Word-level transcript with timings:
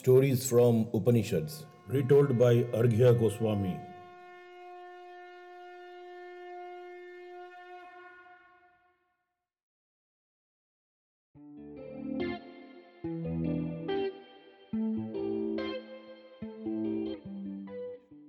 Stories 0.00 0.48
from 0.48 0.88
Upanishads. 0.94 1.66
Retold 1.86 2.38
by 2.38 2.62
Arghya 2.72 3.12
Goswami. 3.20 3.76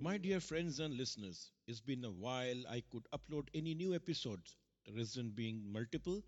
My 0.01 0.17
dear 0.17 0.41
friends 0.41 0.81
and 0.81 0.97
listeners, 0.97 1.51
it's 1.67 1.79
been 1.79 2.03
a 2.03 2.11
while 2.11 2.67
I 2.69 2.83
could 2.91 3.07
upload 3.13 3.47
any 3.53 3.75
new 3.75 3.95
episodes, 3.95 4.57
the 4.85 4.91
reason 4.91 5.31
being 5.33 5.71
multiple, 5.71 6.21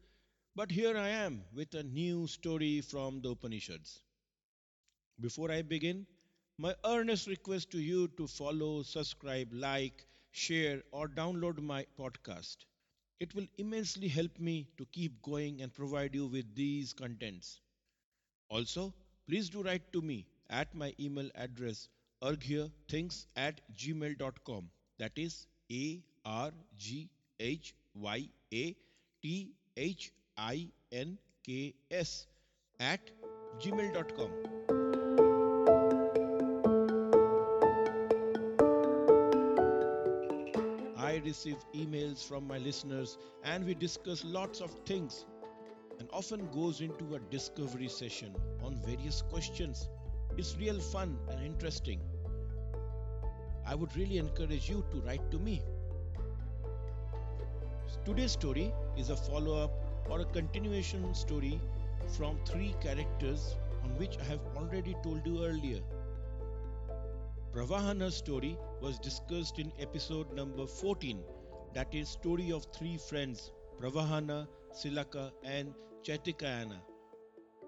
but 0.55 0.71
here 0.71 0.98
I 0.98 1.10
am 1.10 1.44
with 1.54 1.73
a 1.73 1.84
new 1.84 2.28
story 2.28 2.80
from 2.80 3.19
the 3.19 3.32
Upanishads. 3.32 4.00
Before 5.20 5.52
I 5.52 5.62
begin, 5.62 6.06
my 6.58 6.76
earnest 6.86 7.28
request 7.28 7.72
to 7.72 7.80
you 7.80 8.08
to 8.18 8.28
follow, 8.28 8.84
subscribe, 8.84 9.50
like, 9.54 10.06
share, 10.32 10.82
or 10.92 11.08
download 11.08 11.60
my 11.62 11.86
podcast. 12.00 12.58
It 13.20 13.34
will 13.36 13.48
immensely 13.58 14.08
help 14.08 14.39
me 14.39 14.68
to 14.78 14.86
keep 14.92 15.22
going 15.22 15.62
and 15.62 15.74
provide 15.74 16.14
you 16.16 16.28
with 16.28 16.54
these 16.56 16.94
contents. 16.94 17.60
Also, 18.50 18.94
please 19.28 19.50
do 19.50 19.64
write 19.64 19.92
to 19.94 20.02
me 20.02 20.26
at 20.50 20.74
my 20.76 20.94
email 21.00 21.30
address 21.36 21.88
arghyathinks 22.22 23.25
at 23.36 23.61
gmail.com. 23.75 24.70
That 25.00 25.14
is 25.18 25.48
A 25.72 26.02
R 26.25 26.52
G 26.78 27.10
H 27.39 27.75
Y 27.96 28.30
A 28.54 28.75
T 29.22 29.54
H 29.78 30.11
I 30.38 30.68
N 30.92 31.18
K 31.44 31.74
S 31.92 32.28
at 32.80 33.11
gmail.com. 33.59 34.72
I 41.14 41.17
receive 41.23 41.58
emails 41.75 42.25
from 42.28 42.47
my 42.47 42.58
listeners 42.58 43.19
and 43.44 43.64
we 43.64 43.75
discuss 43.75 44.25
lots 44.25 44.61
of 44.61 44.72
things 44.83 45.25
and 46.00 46.09
often 46.11 46.47
goes 46.50 46.81
into 46.81 47.14
a 47.14 47.20
discovery 47.20 47.88
session 47.88 48.36
on 48.64 48.81
various 48.83 49.22
questions. 49.22 49.89
It's 50.38 50.58
real 50.58 50.80
fun 50.80 51.20
and 51.30 51.45
interesting. 51.45 52.00
I 53.64 53.75
would 53.75 53.95
really 53.95 54.17
encourage 54.17 54.67
you 54.67 54.83
to 54.89 55.02
write 55.02 55.30
to 55.30 55.38
me. 55.38 55.61
Today's 58.05 58.31
story 58.31 58.73
is 58.98 59.11
a 59.11 59.16
follow 59.16 59.64
up 59.66 59.72
or 60.09 60.22
a 60.22 60.25
continuation 60.25 61.14
story 61.14 61.61
from 62.17 62.39
three 62.44 62.73
characters 62.81 63.55
on 63.83 63.95
which 64.00 64.17
I 64.17 64.23
have 64.23 64.42
already 64.58 64.95
told 65.03 65.27
you 65.27 65.45
earlier. 65.45 65.81
Pravahana's 67.53 68.16
story 68.16 68.58
was 68.84 69.00
discussed 69.00 69.59
in 69.59 69.72
episode 69.80 70.34
number 70.36 70.67
14, 70.67 71.23
that 71.73 71.88
is, 71.95 72.09
story 72.09 72.52
of 72.52 72.66
three 72.78 72.98
friends 72.98 73.52
Pravahana, 73.80 74.45
Silaka, 74.73 75.31
and 75.45 75.73
Chaitikayana. 76.03 76.80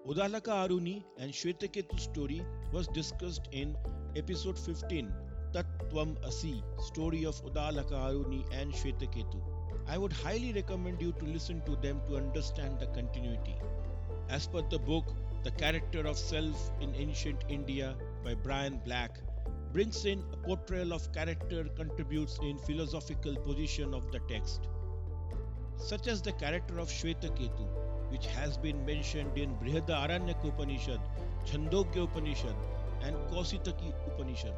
Uddalaka 0.06 0.52
Aruni 0.64 1.02
and 1.18 1.32
Shwetaketu's 1.32 2.02
story 2.02 2.44
was 2.70 2.86
discussed 2.88 3.48
in 3.50 3.74
episode 4.14 4.58
15, 4.58 5.10
Tattvam 5.54 6.22
Asi, 6.26 6.62
story 6.80 7.24
of 7.24 7.42
Uddalaka 7.46 7.96
Aruni 8.08 8.44
and 8.52 8.74
Shwetaketu. 8.74 9.40
I 9.88 9.96
would 9.96 10.12
highly 10.12 10.52
recommend 10.52 11.00
you 11.00 11.12
to 11.12 11.24
listen 11.24 11.62
to 11.62 11.76
them 11.76 12.02
to 12.08 12.18
understand 12.18 12.78
the 12.78 12.88
continuity. 12.88 13.56
As 14.28 14.46
per 14.46 14.60
the 14.68 14.78
book, 14.78 15.14
The 15.44 15.50
Character 15.52 16.06
of 16.06 16.18
Self 16.18 16.70
in 16.80 16.94
Ancient 16.94 17.44
India 17.48 17.96
by 18.22 18.34
Brian 18.34 18.82
Black, 18.84 19.18
brings 19.76 20.06
in 20.06 20.22
a 20.32 20.36
portrayal 20.44 20.94
of 20.94 21.06
character 21.12 21.64
contributes 21.76 22.38
in 22.42 22.56
philosophical 22.66 23.34
position 23.46 23.92
of 23.92 24.10
the 24.10 24.20
text 24.20 24.68
such 25.88 26.06
as 26.12 26.22
the 26.22 26.32
character 26.42 26.78
of 26.78 26.88
Shwetaketu 26.88 27.66
which 28.12 28.26
has 28.36 28.56
been 28.56 28.78
mentioned 28.86 29.36
in 29.36 29.54
Brihada 29.56 29.98
Aranyaka 30.04 30.48
Upanishad, 30.48 31.00
Chandogya 31.44 32.04
Upanishad 32.04 32.54
and 33.02 33.16
Kausitaki 33.28 33.92
Upanishad. 34.06 34.54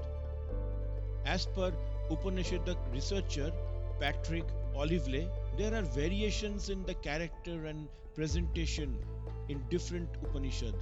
As 1.26 1.46
per 1.46 1.72
Upanishadic 2.10 2.78
researcher 2.92 3.50
Patrick 3.98 4.44
Olivelle, 4.76 5.28
there 5.56 5.74
are 5.74 5.82
variations 5.82 6.68
in 6.68 6.84
the 6.84 6.94
character 6.94 7.66
and 7.66 7.88
presentation 8.14 8.96
in 9.48 9.60
different 9.68 10.08
Upanishad. 10.22 10.74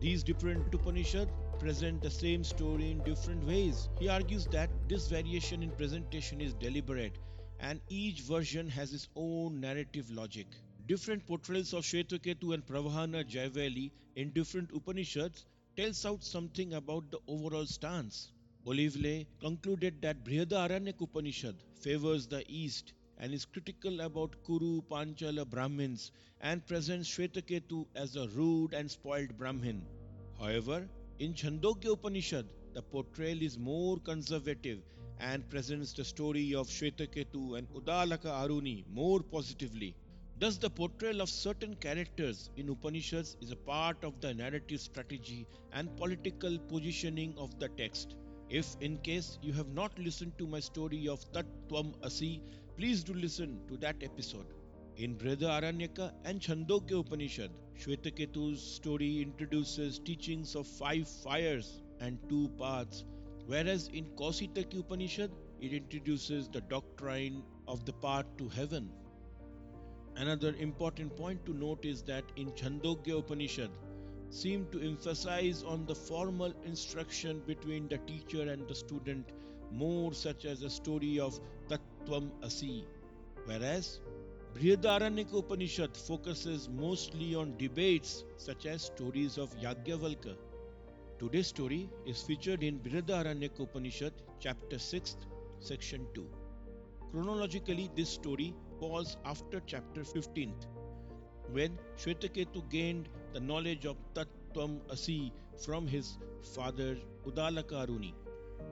These 0.00 0.24
different 0.24 0.74
Upanishad 0.74 1.28
present 1.64 2.02
the 2.02 2.10
same 2.10 2.44
story 2.44 2.90
in 2.90 2.98
different 3.04 3.42
ways. 3.46 3.88
He 3.98 4.06
argues 4.06 4.44
that 4.48 4.68
this 4.86 5.08
variation 5.08 5.62
in 5.62 5.70
presentation 5.70 6.42
is 6.42 6.52
deliberate 6.52 7.16
and 7.58 7.80
each 7.88 8.20
version 8.20 8.68
has 8.68 8.92
its 8.92 9.08
own 9.16 9.62
narrative 9.62 10.10
logic. 10.10 10.46
Different 10.86 11.26
portrayals 11.26 11.72
of 11.72 11.84
Shwetaketu 11.84 12.52
and 12.52 12.66
Pravahana 12.66 13.24
Jaivali 13.24 13.92
in 14.14 14.30
different 14.32 14.72
Upanishads 14.74 15.46
tells 15.74 16.04
out 16.04 16.22
something 16.22 16.74
about 16.74 17.10
the 17.10 17.18
overall 17.28 17.64
stance. 17.64 18.32
Olivelle 18.66 19.26
concluded 19.40 20.02
that 20.02 20.22
Brihadaranyaka 20.22 21.00
Upanishad 21.00 21.54
favors 21.80 22.26
the 22.26 22.44
East 22.46 22.92
and 23.16 23.32
is 23.32 23.46
critical 23.46 24.02
about 24.02 24.36
Kuru 24.44 24.82
Panchala 24.82 25.48
Brahmins 25.48 26.12
and 26.42 26.66
presents 26.66 27.08
Shwetaketu 27.08 27.86
as 27.94 28.16
a 28.16 28.28
rude 28.36 28.74
and 28.74 28.90
spoiled 28.90 29.38
Brahmin. 29.38 29.80
However, 30.38 30.86
in 31.18 31.32
Chandogya 31.32 31.92
Upanishad, 31.92 32.46
the 32.72 32.82
portrayal 32.82 33.40
is 33.40 33.56
more 33.56 33.98
conservative 34.00 34.80
and 35.20 35.48
presents 35.48 35.92
the 35.92 36.04
story 36.04 36.54
of 36.54 36.66
Shwetaketu 36.66 37.56
and 37.56 37.68
Uddalaka 37.70 38.30
Aruni 38.42 38.84
more 38.92 39.20
positively. 39.20 39.94
Thus, 40.40 40.58
the 40.58 40.70
portrayal 40.70 41.20
of 41.20 41.28
certain 41.28 41.76
characters 41.76 42.50
in 42.56 42.68
Upanishads 42.68 43.36
is 43.40 43.52
a 43.52 43.56
part 43.56 44.02
of 44.02 44.20
the 44.20 44.34
narrative 44.34 44.80
strategy 44.80 45.46
and 45.72 45.96
political 45.96 46.58
positioning 46.58 47.34
of 47.38 47.56
the 47.60 47.68
text. 47.68 48.16
If, 48.48 48.76
in 48.80 48.98
case, 48.98 49.38
you 49.40 49.52
have 49.52 49.68
not 49.68 49.96
listened 49.98 50.36
to 50.38 50.48
my 50.48 50.58
story 50.58 51.06
of 51.08 51.24
Tattvam 51.32 51.94
Asi, 52.02 52.42
please 52.76 53.04
do 53.04 53.14
listen 53.14 53.60
to 53.68 53.76
that 53.76 54.02
episode. 54.02 54.46
In 54.96 55.16
Brihada 55.16 55.60
Aranyaka 55.60 56.12
and 56.24 56.40
Chandogya 56.40 57.00
Upanishad, 57.00 57.50
Shwetaketu's 57.76 58.62
story 58.62 59.22
introduces 59.22 59.98
teachings 59.98 60.54
of 60.54 60.68
five 60.68 61.08
fires 61.08 61.82
and 61.98 62.16
two 62.28 62.48
paths, 62.60 63.04
whereas 63.46 63.88
in 63.88 64.04
Kausitaki 64.14 64.78
Upanishad, 64.78 65.32
it 65.60 65.72
introduces 65.72 66.48
the 66.48 66.60
doctrine 66.60 67.42
of 67.66 67.84
the 67.84 67.92
path 67.94 68.26
to 68.38 68.48
heaven. 68.48 68.88
Another 70.14 70.54
important 70.60 71.16
point 71.16 71.44
to 71.44 71.52
note 71.52 71.84
is 71.84 72.02
that 72.02 72.24
in 72.36 72.52
Chandogya 72.52 73.18
Upanishad, 73.18 73.70
seem 74.30 74.64
to 74.70 74.80
emphasize 74.80 75.64
on 75.64 75.86
the 75.86 75.94
formal 75.94 76.54
instruction 76.64 77.42
between 77.48 77.88
the 77.88 77.98
teacher 77.98 78.48
and 78.48 78.68
the 78.68 78.74
student 78.76 79.30
more 79.72 80.14
such 80.14 80.44
as 80.44 80.62
a 80.62 80.70
story 80.70 81.18
of 81.18 81.40
Tattvam 81.68 82.30
Asi, 82.44 82.86
whereas 83.46 83.98
Brihadaranyaka 84.54 85.36
Upanishad 85.36 85.96
focuses 85.96 86.68
mostly 86.68 87.34
on 87.34 87.56
debates 87.58 88.22
such 88.36 88.66
as 88.66 88.82
stories 88.84 89.36
of 89.36 89.50
Yagyavalka. 89.58 90.36
Today's 91.18 91.48
story 91.48 91.90
is 92.06 92.22
featured 92.22 92.62
in 92.62 92.78
Brihadaranyaka 92.78 93.64
Upanishad, 93.64 94.12
chapter 94.38 94.78
6, 94.78 95.16
section 95.58 96.06
2. 96.14 96.24
Chronologically, 97.10 97.90
this 97.96 98.08
story 98.08 98.54
falls 98.78 99.16
after 99.24 99.60
chapter 99.66 100.02
15th, 100.02 100.68
when 101.50 101.76
Shwetaketu 101.98 102.62
gained 102.70 103.08
the 103.32 103.40
knowledge 103.40 103.86
of 103.86 103.96
Tattvam 104.14 104.78
Asi 104.88 105.32
from 105.64 105.88
his 105.88 106.16
father 106.54 106.96
Uddalaka 107.26 107.86
Aruni. 107.88 108.14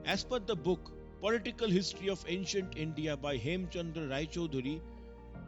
As 0.05 0.23
per 0.23 0.39
the 0.39 0.55
book 0.55 0.93
Political 1.19 1.69
History 1.69 2.09
of 2.09 2.23
Ancient 2.27 2.77
India 2.77 3.17
by 3.17 3.37
Hemchandra 3.37 4.09
Raichaudhuri, 4.09 4.81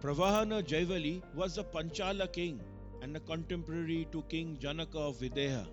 Pravahana 0.05 0.61
Jaivali 0.61 1.23
was 1.33 1.57
a 1.57 1.63
Panchala 1.63 2.31
king 2.31 2.59
and 3.01 3.17
a 3.17 3.19
contemporary 3.21 4.07
to 4.11 4.21
King 4.29 4.55
Janaka 4.59 4.99
of 4.99 5.17
Videha. 5.17 5.65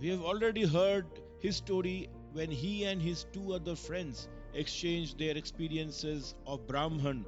We 0.00 0.08
have 0.08 0.22
already 0.22 0.64
heard 0.64 1.06
his 1.38 1.54
story 1.54 2.08
when 2.32 2.50
he 2.50 2.82
and 2.86 3.00
his 3.00 3.24
two 3.32 3.54
other 3.54 3.76
friends 3.76 4.28
exchanged 4.52 5.20
their 5.20 5.36
experiences 5.36 6.34
of 6.44 6.66
Brahman 6.66 7.24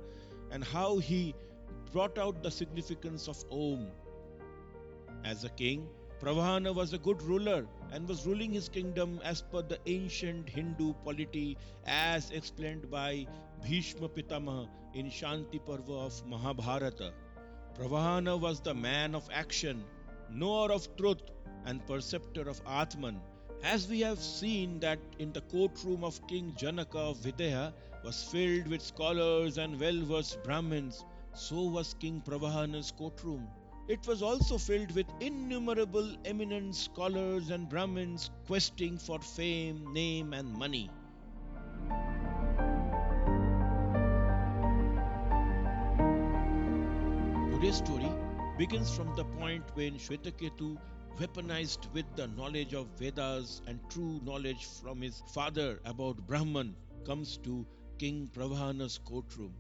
and 0.51 0.65
how 0.65 0.99
he 0.99 1.37
brought 1.93 2.19
out 2.19 2.43
the 2.43 2.51
significance 2.51 3.29
of 3.29 3.45
Om. 3.53 3.87
As 5.25 5.45
a 5.45 5.51
king, 5.51 5.89
Pravahana 6.21 6.75
was 6.75 6.95
a 6.95 6.99
good 6.99 7.23
ruler 7.23 7.65
and 7.93 8.09
was 8.09 8.27
ruling 8.27 8.53
his 8.53 8.69
kingdom 8.69 9.21
as 9.23 9.41
per 9.41 9.63
the 9.63 9.79
ancient 9.87 10.49
Hindu 10.49 10.95
polity 11.05 11.57
as 11.87 12.33
explained 12.33 12.91
by 12.91 13.29
Bhishma 13.63 14.09
Pitamaha 14.09 14.69
in 14.95 15.07
Shanti 15.07 15.59
Parva 15.65 15.93
of 15.93 16.27
Mahabharata. 16.27 17.13
Pravahana 17.75 18.39
was 18.41 18.61
the 18.61 18.75
man 18.75 19.15
of 19.15 19.29
action, 19.33 19.85
knower 20.31 20.73
of 20.73 20.97
truth, 20.97 21.23
and 21.67 21.87
perceptor 21.87 22.49
of 22.49 22.61
Atman, 22.67 23.21
As 23.63 23.89
we 23.89 24.01
have 24.01 24.21
seen 24.21 24.79
that 24.81 25.01
in 25.19 25.33
the 25.33 25.41
courtroom 25.41 26.05
of 26.05 26.25
King 26.29 26.55
Janaka 26.57 26.99
of 26.99 27.19
Videha 27.19 27.73
was 28.05 28.23
filled 28.23 28.69
with 28.69 28.81
scholars 28.81 29.59
and 29.59 29.81
well-versed 29.81 30.43
Brahmins, 30.45 31.05
so 31.35 31.63
was 31.63 31.95
King 31.95 32.23
Pravahana's 32.25 32.93
courtroom. 32.93 33.49
It 33.89 34.07
was 34.07 34.23
also 34.23 34.59
filled 34.59 34.95
with 34.95 35.07
innumerable 35.19 36.17
eminent 36.25 36.77
scholars 36.77 37.51
and 37.51 37.69
Brahmins 37.69 38.31
questing 38.47 38.97
for 38.97 39.19
fame, 39.19 39.93
name, 39.93 40.33
and 40.33 40.53
money. 40.53 40.89
Today's 47.59 47.79
story 47.79 48.09
begins 48.57 48.95
from 48.95 49.17
the 49.17 49.25
point 49.25 49.65
when 49.75 49.95
Shwetaketu, 49.95 50.79
weaponized 51.19 51.93
with 51.93 52.05
the 52.15 52.29
knowledge 52.29 52.73
of 52.73 52.87
Vedas 53.01 53.63
and 53.67 53.81
true 53.91 54.21
knowledge 54.23 54.65
from 54.81 55.03
his 55.03 55.25
father 55.35 55.81
about 55.85 56.25
Brahman, 56.25 56.77
comes 57.05 57.37
to 57.39 57.67
King 57.99 58.31
Pravahana's 58.33 59.01
courtroom. 59.05 59.55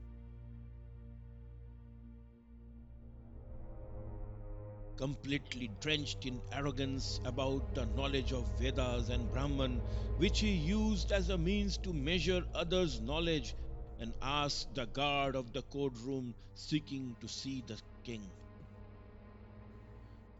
Completely 4.96 5.68
drenched 5.80 6.24
in 6.24 6.40
arrogance 6.52 7.20
about 7.24 7.74
the 7.74 7.86
knowledge 7.96 8.32
of 8.32 8.46
Vedas 8.60 9.08
and 9.08 9.28
Brahman, 9.32 9.82
which 10.18 10.38
he 10.38 10.52
used 10.52 11.10
as 11.10 11.30
a 11.30 11.38
means 11.38 11.76
to 11.78 11.92
measure 11.92 12.44
others' 12.54 13.00
knowledge 13.00 13.56
and 14.00 14.12
asked 14.22 14.74
the 14.74 14.86
guard 14.86 15.34
of 15.34 15.52
the 15.52 15.62
courtroom 15.62 16.34
seeking 16.54 17.16
to 17.20 17.28
see 17.28 17.62
the 17.66 17.78
king. 18.04 18.22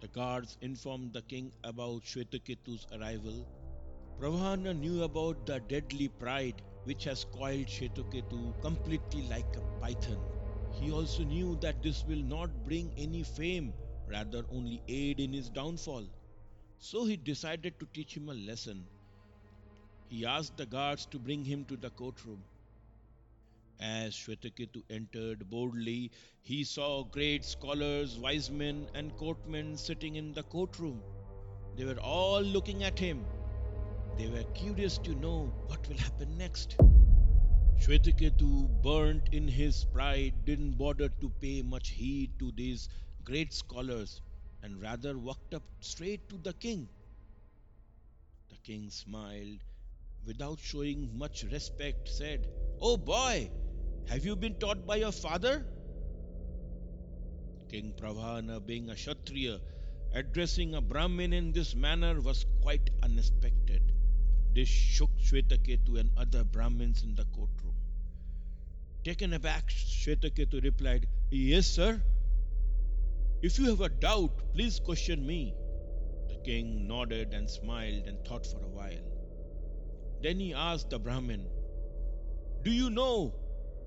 The 0.00 0.08
guards 0.08 0.56
informed 0.60 1.12
the 1.12 1.22
king 1.22 1.52
about 1.64 2.02
Shwetaketu's 2.04 2.86
arrival. 2.92 3.46
Pravahana 4.20 4.78
knew 4.78 5.02
about 5.02 5.44
the 5.46 5.60
deadly 5.60 6.08
pride 6.08 6.62
which 6.84 7.04
has 7.04 7.24
coiled 7.24 7.66
Shwetaketu 7.66 8.60
completely 8.62 9.22
like 9.28 9.56
a 9.56 9.80
python. 9.80 10.18
He 10.80 10.92
also 10.92 11.24
knew 11.24 11.56
that 11.60 11.82
this 11.82 12.04
will 12.06 12.22
not 12.22 12.64
bring 12.64 12.92
any 12.96 13.22
fame, 13.24 13.74
rather 14.08 14.44
only 14.50 14.82
aid 14.88 15.20
in 15.20 15.32
his 15.32 15.50
downfall. 15.50 16.06
So 16.78 17.04
he 17.04 17.16
decided 17.16 17.78
to 17.80 17.86
teach 17.92 18.16
him 18.16 18.28
a 18.28 18.34
lesson. 18.34 18.86
He 20.08 20.24
asked 20.24 20.56
the 20.56 20.66
guards 20.66 21.06
to 21.06 21.18
bring 21.18 21.44
him 21.44 21.64
to 21.66 21.76
the 21.76 21.90
courtroom. 21.90 22.44
As 23.80 24.12
Shwetaketu 24.14 24.82
entered 24.90 25.48
boldly, 25.48 26.10
he 26.42 26.64
saw 26.64 27.04
great 27.04 27.44
scholars, 27.44 28.18
wise 28.18 28.50
men, 28.50 28.88
and 28.94 29.16
courtmen 29.16 29.76
sitting 29.76 30.16
in 30.16 30.32
the 30.32 30.42
courtroom. 30.42 31.00
They 31.76 31.84
were 31.84 32.00
all 32.00 32.42
looking 32.42 32.82
at 32.82 32.98
him. 32.98 33.24
They 34.16 34.26
were 34.26 34.42
curious 34.52 34.98
to 34.98 35.14
know 35.14 35.52
what 35.66 35.88
will 35.88 35.96
happen 35.96 36.36
next. 36.36 36.76
Shwetaketu, 37.78 38.82
burnt 38.82 39.28
in 39.30 39.46
his 39.46 39.84
pride, 39.84 40.34
didn't 40.44 40.72
bother 40.72 41.08
to 41.20 41.28
pay 41.40 41.62
much 41.62 41.90
heed 41.90 42.36
to 42.40 42.50
these 42.50 42.88
great 43.22 43.52
scholars 43.52 44.20
and 44.62 44.82
rather 44.82 45.16
walked 45.16 45.54
up 45.54 45.62
straight 45.80 46.28
to 46.30 46.36
the 46.38 46.52
king. 46.54 46.88
The 48.48 48.56
king 48.56 48.90
smiled 48.90 49.62
without 50.26 50.58
showing 50.58 51.16
much 51.16 51.44
respect, 51.44 52.08
said, 52.08 52.48
Oh 52.80 52.96
boy, 52.96 53.50
have 54.08 54.24
you 54.24 54.34
been 54.34 54.54
taught 54.54 54.86
by 54.86 54.96
your 54.96 55.12
father? 55.12 55.64
King 57.70 57.92
Pravahana, 58.00 58.64
being 58.64 58.88
a 58.88 58.94
Kshatriya, 58.94 59.60
addressing 60.14 60.74
a 60.74 60.80
Brahmin 60.80 61.34
in 61.34 61.52
this 61.52 61.74
manner 61.74 62.18
was 62.18 62.46
quite 62.62 62.88
unexpected. 63.02 63.82
This 64.54 64.68
shook 64.68 65.10
Shwetaketu 65.20 66.00
and 66.00 66.10
other 66.16 66.42
Brahmins 66.42 67.02
in 67.02 67.14
the 67.14 67.24
courtroom. 67.26 67.74
Taken 69.04 69.34
aback, 69.34 69.68
Shwetaketu 69.68 70.64
replied, 70.64 71.06
Yes, 71.30 71.66
sir. 71.66 72.00
If 73.42 73.58
you 73.58 73.66
have 73.66 73.82
a 73.82 73.90
doubt, 73.90 74.54
please 74.54 74.80
question 74.80 75.26
me. 75.26 75.54
The 76.28 76.36
king 76.36 76.88
nodded 76.88 77.34
and 77.34 77.48
smiled 77.48 78.06
and 78.06 78.24
thought 78.26 78.46
for 78.46 78.64
a 78.64 78.68
while. 78.68 79.04
Then 80.22 80.40
he 80.40 80.54
asked 80.54 80.88
the 80.88 80.98
Brahmin, 80.98 81.46
Do 82.62 82.72
you 82.72 82.88
know 82.88 83.34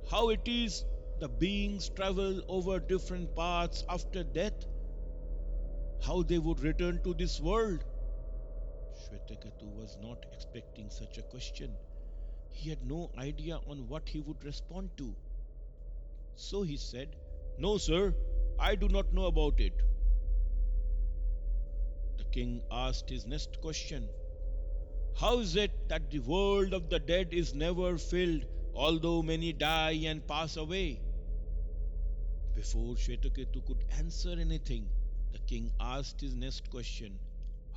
how 0.09 0.29
it 0.29 0.47
is 0.47 0.85
the 1.19 1.27
beings 1.27 1.89
travel 1.89 2.41
over 2.47 2.79
different 2.79 3.35
paths 3.35 3.83
after 3.89 4.23
death? 4.23 4.65
How 6.01 6.23
they 6.23 6.37
would 6.39 6.59
return 6.61 6.99
to 7.03 7.13
this 7.13 7.39
world? 7.39 7.83
Shwetaketu 8.93 9.73
was 9.75 9.97
not 10.01 10.25
expecting 10.31 10.89
such 10.89 11.17
a 11.17 11.21
question. 11.23 11.77
He 12.49 12.69
had 12.69 12.85
no 12.85 13.11
idea 13.17 13.59
on 13.67 13.87
what 13.87 14.09
he 14.09 14.21
would 14.21 14.43
respond 14.43 14.89
to. 14.97 15.15
So 16.35 16.63
he 16.63 16.77
said, 16.77 17.15
No, 17.57 17.77
sir, 17.77 18.15
I 18.59 18.75
do 18.75 18.87
not 18.89 19.13
know 19.13 19.25
about 19.25 19.59
it. 19.59 19.73
The 22.17 22.23
king 22.25 22.61
asked 22.71 23.09
his 23.09 23.25
next 23.25 23.61
question 23.61 24.07
How 25.19 25.39
is 25.39 25.55
it 25.55 25.89
that 25.89 26.09
the 26.09 26.19
world 26.19 26.73
of 26.73 26.89
the 26.89 26.99
dead 26.99 27.33
is 27.33 27.53
never 27.53 27.97
filled 27.97 28.45
although 28.75 29.21
many 29.21 29.53
die 29.53 30.01
and 30.05 30.25
pass 30.27 30.57
away. 30.57 30.99
Before 32.55 32.95
Shwetaketu 32.95 33.65
could 33.65 33.83
answer 33.97 34.31
anything, 34.31 34.89
the 35.31 35.39
king 35.39 35.71
asked 35.79 36.21
his 36.21 36.35
next 36.35 36.69
question 36.69 37.17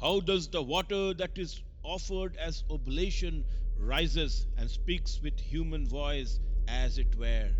How 0.00 0.20
does 0.20 0.48
the 0.48 0.62
water 0.62 1.14
that 1.14 1.38
is 1.38 1.62
offered 1.82 2.36
as 2.36 2.64
oblation 2.68 3.44
rises 3.78 4.46
and 4.56 4.70
speaks 4.70 5.20
with 5.22 5.38
human 5.38 5.86
voice 5.86 6.40
as 6.66 6.98
it 6.98 7.14
were? 7.16 7.50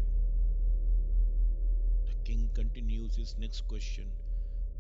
The 2.08 2.14
king 2.24 2.50
continues 2.54 3.14
his 3.14 3.36
next 3.38 3.68
question 3.68 4.10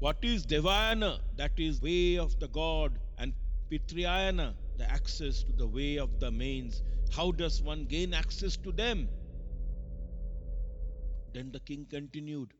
What 0.00 0.18
is 0.22 0.44
Devayana, 0.46 1.20
that 1.36 1.58
is 1.58 1.80
way 1.80 2.18
of 2.18 2.38
the 2.40 2.48
god, 2.48 2.98
and 3.16 3.32
Pitrayana, 3.70 4.54
the 4.76 4.90
access 4.90 5.42
to 5.42 5.52
the 5.52 5.66
way 5.66 5.98
of 5.98 6.20
the 6.20 6.30
manes? 6.30 6.82
How 7.12 7.30
does 7.32 7.62
one 7.62 7.84
gain 7.84 8.14
access 8.14 8.56
to 8.58 8.72
them? 8.72 9.08
Then 11.32 11.50
the 11.52 11.60
king 11.60 11.86
continued, 11.90 12.52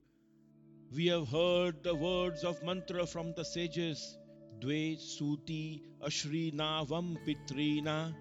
We 0.95 1.07
have 1.07 1.29
heard 1.29 1.83
the 1.83 1.95
words 1.95 2.45
of 2.45 2.63
mantra 2.63 3.07
from 3.07 3.33
the 3.35 3.45
sages. 3.45 4.19
Dve 4.61 4.97
suti 4.97 5.83
ashri 6.03 6.53
navam 6.55 7.17
pitrina 7.27 8.15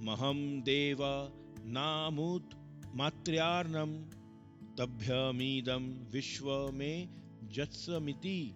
maham 0.00 0.62
deva 0.64 1.30
namut 1.66 2.42
matriarnam 2.94 4.04
tabhyamidam 4.76 5.84
vishwa 6.12 6.72
me 6.72 7.08
jatsamiti 7.48 8.54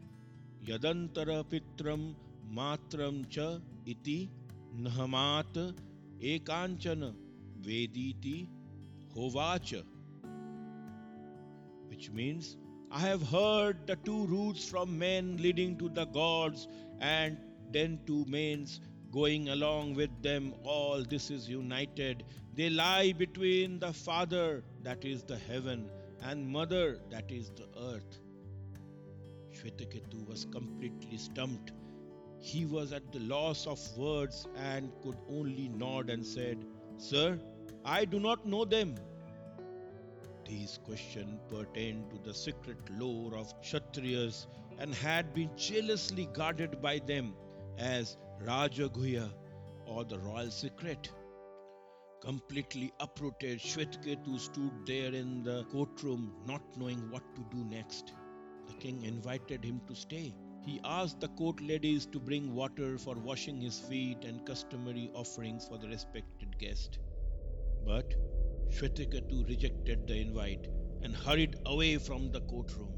yadantara 0.68 1.38
pitram 1.52 2.14
matram 2.58 3.28
cha 3.28 3.48
iti 3.86 4.30
nahamat 4.84 5.56
ekanchana 6.32 7.10
vediti 7.66 8.36
hovacha 9.14 9.82
which 11.88 12.10
means 12.10 12.56
I 12.90 13.00
have 13.00 13.22
heard 13.22 13.86
the 13.86 13.96
two 13.96 14.26
routes 14.26 14.68
from 14.68 14.98
men 14.98 15.38
leading 15.38 15.76
to 15.78 15.88
the 15.88 16.04
gods 16.06 16.68
and 17.00 17.36
then 17.72 17.98
two 18.06 18.24
mains 18.28 18.80
going 19.10 19.48
along 19.48 19.94
with 19.94 20.22
them. 20.22 20.54
All 20.62 21.02
this 21.02 21.30
is 21.30 21.48
united. 21.48 22.24
They 22.54 22.70
lie 22.70 23.12
between 23.12 23.78
the 23.80 23.92
father 23.92 24.62
that 24.82 25.04
is 25.04 25.24
the 25.24 25.38
heaven 25.38 25.90
and 26.22 26.46
mother 26.48 26.98
that 27.10 27.30
is 27.30 27.50
the 27.50 27.68
earth. 27.92 28.18
Shwetaketu 29.52 30.26
was 30.26 30.44
completely 30.44 31.18
stumped 31.18 31.72
he 32.46 32.64
was 32.64 32.92
at 32.92 33.10
the 33.12 33.18
loss 33.18 33.66
of 33.66 33.80
words 33.98 34.46
and 34.56 34.92
could 35.02 35.16
only 35.28 35.68
nod 35.68 36.10
and 36.10 36.24
said, 36.24 36.64
Sir, 36.96 37.40
I 37.84 38.04
do 38.04 38.20
not 38.20 38.46
know 38.46 38.64
them. 38.64 38.94
These 40.48 40.78
questions 40.84 41.40
pertained 41.48 42.08
to 42.10 42.18
the 42.22 42.32
secret 42.32 42.78
lore 43.00 43.34
of 43.34 43.52
Kshatriyas 43.62 44.46
and 44.78 44.94
had 44.94 45.34
been 45.34 45.50
jealously 45.56 46.28
guarded 46.32 46.80
by 46.80 47.00
them 47.00 47.34
as 47.78 48.16
Rajaguhya 48.44 49.28
or 49.84 50.04
the 50.04 50.20
royal 50.20 50.52
secret. 50.52 51.10
Completely 52.20 52.92
uprooted, 53.00 53.58
Shwetaketu 53.58 54.38
stood 54.38 54.86
there 54.86 55.12
in 55.12 55.42
the 55.42 55.64
courtroom, 55.64 56.32
not 56.46 56.62
knowing 56.76 57.10
what 57.10 57.24
to 57.34 57.44
do 57.50 57.64
next. 57.64 58.12
The 58.68 58.74
king 58.74 59.02
invited 59.02 59.64
him 59.64 59.80
to 59.88 59.96
stay. 59.96 60.32
He 60.66 60.80
asked 60.82 61.20
the 61.20 61.28
court 61.28 61.60
ladies 61.60 62.06
to 62.06 62.18
bring 62.18 62.52
water 62.52 62.98
for 62.98 63.14
washing 63.14 63.60
his 63.60 63.78
feet 63.78 64.24
and 64.24 64.44
customary 64.44 65.12
offerings 65.14 65.68
for 65.68 65.78
the 65.78 65.86
respected 65.86 66.58
guest. 66.58 66.98
But 67.84 68.12
Shwetaketu 68.70 69.48
rejected 69.48 70.08
the 70.08 70.16
invite 70.16 70.66
and 71.02 71.14
hurried 71.14 71.54
away 71.66 71.98
from 71.98 72.32
the 72.32 72.40
courtroom. 72.40 72.92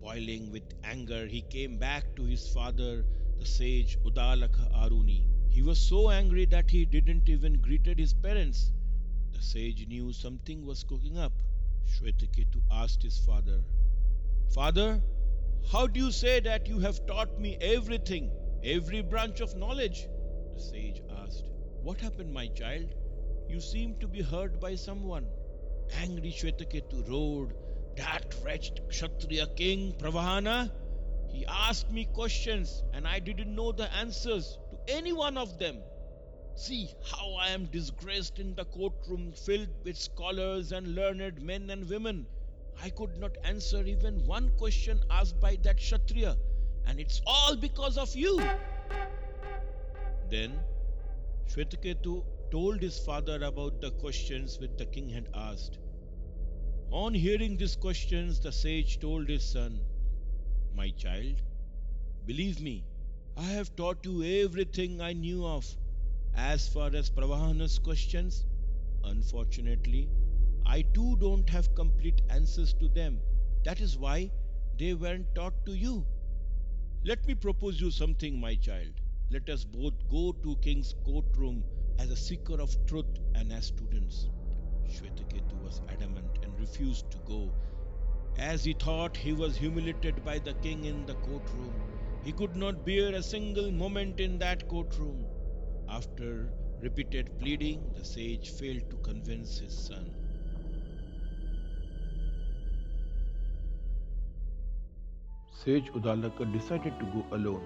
Boiling 0.00 0.52
with 0.52 0.62
anger, 0.84 1.26
he 1.26 1.42
came 1.42 1.78
back 1.78 2.14
to 2.14 2.22
his 2.22 2.48
father, 2.54 3.04
the 3.40 3.44
sage 3.44 3.98
Uddalaka 4.04 4.72
Aruni. 4.72 5.26
He 5.48 5.62
was 5.62 5.80
so 5.80 6.10
angry 6.10 6.44
that 6.44 6.70
he 6.70 6.84
didn't 6.84 7.28
even 7.28 7.54
greeted 7.54 7.98
his 7.98 8.14
parents. 8.14 8.70
The 9.32 9.42
sage 9.42 9.88
knew 9.88 10.12
something 10.12 10.64
was 10.64 10.84
cooking 10.84 11.18
up. 11.18 11.32
Shwetaketu 11.88 12.62
asked 12.70 13.02
his 13.02 13.18
father, 13.18 13.64
Father, 14.54 15.02
how 15.70 15.86
do 15.86 16.00
you 16.00 16.10
say 16.10 16.40
that 16.40 16.66
you 16.66 16.78
have 16.80 17.06
taught 17.06 17.38
me 17.38 17.56
everything, 17.60 18.30
every 18.64 19.02
branch 19.02 19.40
of 19.40 19.56
knowledge? 19.56 20.08
The 20.54 20.60
sage 20.60 21.02
asked. 21.22 21.48
What 21.82 22.00
happened, 22.00 22.32
my 22.32 22.48
child? 22.48 22.94
You 23.48 23.60
seem 23.60 23.98
to 24.00 24.08
be 24.08 24.22
hurt 24.22 24.60
by 24.60 24.74
someone. 24.74 25.26
Angry 25.94 26.30
Shwetaketu 26.30 27.08
roared, 27.08 27.54
That 27.96 28.34
wretched 28.44 28.80
Kshatriya 28.88 29.48
king, 29.56 29.92
Pravahana, 29.98 30.70
he 31.28 31.46
asked 31.46 31.90
me 31.90 32.04
questions 32.04 32.82
and 32.92 33.06
I 33.06 33.18
didn't 33.18 33.54
know 33.54 33.72
the 33.72 33.92
answers 33.94 34.58
to 34.70 34.92
any 34.94 35.12
one 35.12 35.38
of 35.38 35.58
them. 35.58 35.78
See 36.54 36.90
how 37.10 37.34
I 37.34 37.48
am 37.48 37.66
disgraced 37.66 38.38
in 38.38 38.54
the 38.54 38.66
courtroom 38.66 39.32
filled 39.32 39.70
with 39.84 39.96
scholars 39.96 40.72
and 40.72 40.94
learned 40.94 41.40
men 41.40 41.70
and 41.70 41.88
women. 41.88 42.26
I 42.84 42.90
could 42.90 43.16
not 43.18 43.36
answer 43.44 43.84
even 43.84 44.26
one 44.26 44.50
question 44.58 45.04
asked 45.08 45.40
by 45.40 45.56
that 45.62 45.76
Kshatriya, 45.76 46.36
and 46.84 46.98
it's 46.98 47.22
all 47.24 47.54
because 47.54 47.96
of 47.96 48.12
you. 48.16 48.42
Then 50.28 50.58
Shwetaketu 51.48 52.24
told 52.50 52.82
his 52.82 52.98
father 52.98 53.44
about 53.44 53.80
the 53.80 53.92
questions 53.92 54.58
which 54.58 54.72
the 54.78 54.86
king 54.86 55.08
had 55.08 55.28
asked. 55.32 55.78
On 56.90 57.14
hearing 57.14 57.56
these 57.56 57.76
questions, 57.76 58.40
the 58.40 58.50
sage 58.50 58.98
told 58.98 59.28
his 59.28 59.44
son, 59.44 59.78
My 60.74 60.90
child, 60.90 61.40
believe 62.26 62.60
me, 62.60 62.84
I 63.36 63.44
have 63.44 63.76
taught 63.76 64.04
you 64.04 64.24
everything 64.44 65.00
I 65.00 65.12
knew 65.12 65.46
of. 65.46 65.64
As 66.34 66.68
far 66.68 66.90
as 66.96 67.10
Pravahana's 67.10 67.78
questions, 67.78 68.44
unfortunately, 69.04 70.08
I 70.66 70.82
too 70.82 71.16
don't 71.16 71.48
have 71.50 71.74
complete 71.74 72.22
answers 72.30 72.72
to 72.74 72.88
them. 72.88 73.20
That 73.64 73.80
is 73.80 73.98
why 73.98 74.30
they 74.78 74.94
weren't 74.94 75.34
taught 75.34 75.66
to 75.66 75.74
you. 75.74 76.06
Let 77.04 77.26
me 77.26 77.34
propose 77.34 77.80
you 77.80 77.90
something, 77.90 78.40
my 78.40 78.54
child. 78.56 79.00
Let 79.30 79.48
us 79.50 79.64
both 79.64 79.94
go 80.08 80.32
to 80.32 80.56
king's 80.56 80.94
courtroom 81.04 81.64
as 81.98 82.10
a 82.10 82.16
seeker 82.16 82.60
of 82.60 82.76
truth 82.86 83.18
and 83.34 83.52
as 83.52 83.66
students. 83.66 84.28
Shwetaketu 84.88 85.60
was 85.62 85.80
adamant 85.88 86.38
and 86.42 86.58
refused 86.60 87.10
to 87.10 87.18
go, 87.26 87.52
as 88.38 88.64
he 88.64 88.72
thought 88.74 89.16
he 89.16 89.32
was 89.32 89.56
humiliated 89.56 90.24
by 90.24 90.38
the 90.38 90.54
king 90.54 90.84
in 90.84 91.06
the 91.06 91.14
courtroom. 91.16 91.74
He 92.24 92.32
could 92.32 92.56
not 92.56 92.84
bear 92.84 93.14
a 93.14 93.22
single 93.22 93.70
moment 93.70 94.20
in 94.20 94.38
that 94.38 94.68
courtroom. 94.68 95.26
After 95.88 96.52
repeated 96.80 97.38
pleading, 97.38 97.92
the 97.94 98.04
sage 98.04 98.50
failed 98.50 98.90
to 98.90 98.96
convince 98.98 99.58
his 99.58 99.74
son. 99.74 100.14
Sage 105.64 105.92
Uddalaka 105.92 106.44
decided 106.52 106.98
to 106.98 107.06
go 107.06 107.24
alone. 107.36 107.62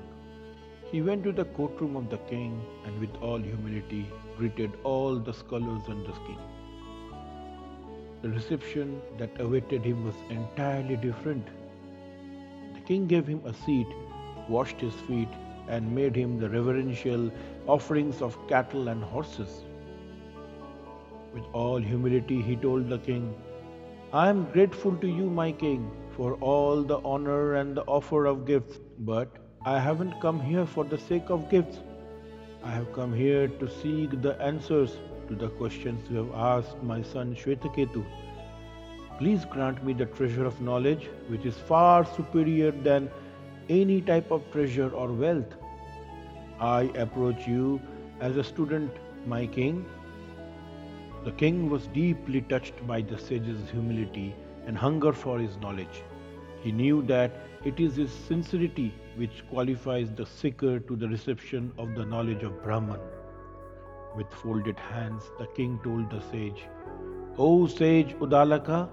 He 0.93 1.01
went 1.01 1.25
to 1.25 1.33
the 1.33 1.47
courtroom 1.47 1.97
of 1.97 2.11
the 2.11 2.19
king 2.31 2.61
and 2.85 3.01
with 3.01 3.15
all 3.23 3.39
humility 3.39 4.07
greeted 4.37 4.73
all 4.85 5.19
the 5.19 5.33
scholars 5.33 5.89
and 5.89 6.05
the 6.07 6.13
king. 6.27 6.39
The 8.21 8.29
reception 8.29 9.01
that 9.19 9.41
awaited 9.41 9.83
him 9.85 10.05
was 10.05 10.15
entirely 10.29 10.97
different. 10.97 11.47
The 12.75 12.81
king 12.81 13.07
gave 13.07 13.27
him 13.27 13.41
a 13.47 13.55
seat, 13.55 13.87
washed 14.49 14.81
his 14.81 14.95
feet, 15.09 15.29
and 15.69 15.95
made 15.95 16.15
him 16.15 16.39
the 16.39 16.51
reverential 16.51 17.31
offerings 17.67 18.21
of 18.21 18.37
cattle 18.47 18.89
and 18.89 19.03
horses. 19.03 19.65
With 21.33 21.45
all 21.53 21.79
humility, 21.79 22.43
he 22.43 22.57
told 22.57 22.91
the 22.91 22.99
king, 22.99 23.35
I 24.13 24.29
am 24.29 24.51
grateful 24.53 24.97
to 24.97 25.07
you, 25.07 25.31
my 25.31 25.53
king, 25.53 25.91
for 26.17 26.35
all 26.37 26.83
the 26.83 26.99
honor 27.05 27.55
and 27.55 27.77
the 27.77 27.83
offer 27.83 28.25
of 28.25 28.47
gifts, 28.47 28.79
but 29.01 29.29
I 29.67 29.79
haven't 29.79 30.19
come 30.21 30.41
here 30.41 30.65
for 30.65 30.85
the 30.85 30.99
sake 30.99 31.29
of 31.29 31.51
gifts. 31.51 31.81
I 32.65 32.71
have 32.71 32.93
come 32.95 33.13
here 33.13 33.49
to 33.49 33.69
seek 33.69 34.23
the 34.23 34.41
answers 34.41 34.97
to 35.29 35.35
the 35.35 35.49
questions 35.49 36.09
you 36.11 36.17
have 36.17 36.35
asked 36.35 36.83
my 36.83 37.03
son 37.03 37.35
Shwetaketu. 37.35 38.05
Please 39.19 39.45
grant 39.45 39.85
me 39.85 39.93
the 39.93 40.07
treasure 40.07 40.47
of 40.47 40.61
knowledge, 40.61 41.11
which 41.29 41.45
is 41.45 41.57
far 41.57 42.07
superior 42.17 42.71
than 42.71 43.11
any 43.69 44.01
type 44.01 44.31
of 44.31 44.51
treasure 44.53 44.89
or 44.91 45.13
wealth. 45.13 45.55
I 46.61 46.83
approach 47.05 47.47
you 47.47 47.81
as 48.21 48.39
a 48.39 48.45
student, 48.45 48.91
my 49.27 49.47
king. 49.47 49.85
The 51.25 51.33
king 51.33 51.69
was 51.69 51.89
deeply 51.89 52.41
touched 52.41 52.87
by 52.87 53.03
the 53.03 53.19
sage's 53.19 53.71
humility 53.71 54.35
and 54.67 54.77
hunger 54.77 55.13
for 55.13 55.39
his 55.39 55.57
knowledge. 55.59 56.03
He 56.61 56.73
knew 56.73 57.03
that 57.03 57.37
it 57.65 57.81
is 57.81 57.97
his 57.97 58.11
sincerity 58.11 58.93
which 59.17 59.45
qualifies 59.51 60.11
the 60.13 60.27
seeker 60.27 60.79
to 60.81 60.97
the 60.97 61.09
reception 61.09 61.73
of 61.79 61.95
the 61.95 62.05
knowledge 62.05 62.43
of 62.43 62.63
Brahman. 62.63 63.01
With 64.17 64.33
folded 64.33 64.79
hands, 64.79 65.31
the 65.39 65.47
king 65.47 65.79
told 65.85 66.11
the 66.11 66.21
sage, 66.21 66.65
O 67.39 67.67
sage 67.67 68.15
Uddalaka, 68.19 68.89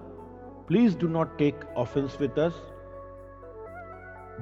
please 0.67 0.95
do 0.95 1.07
not 1.07 1.37
take 1.37 1.55
offense 1.75 2.19
with 2.19 2.37
us. 2.37 2.53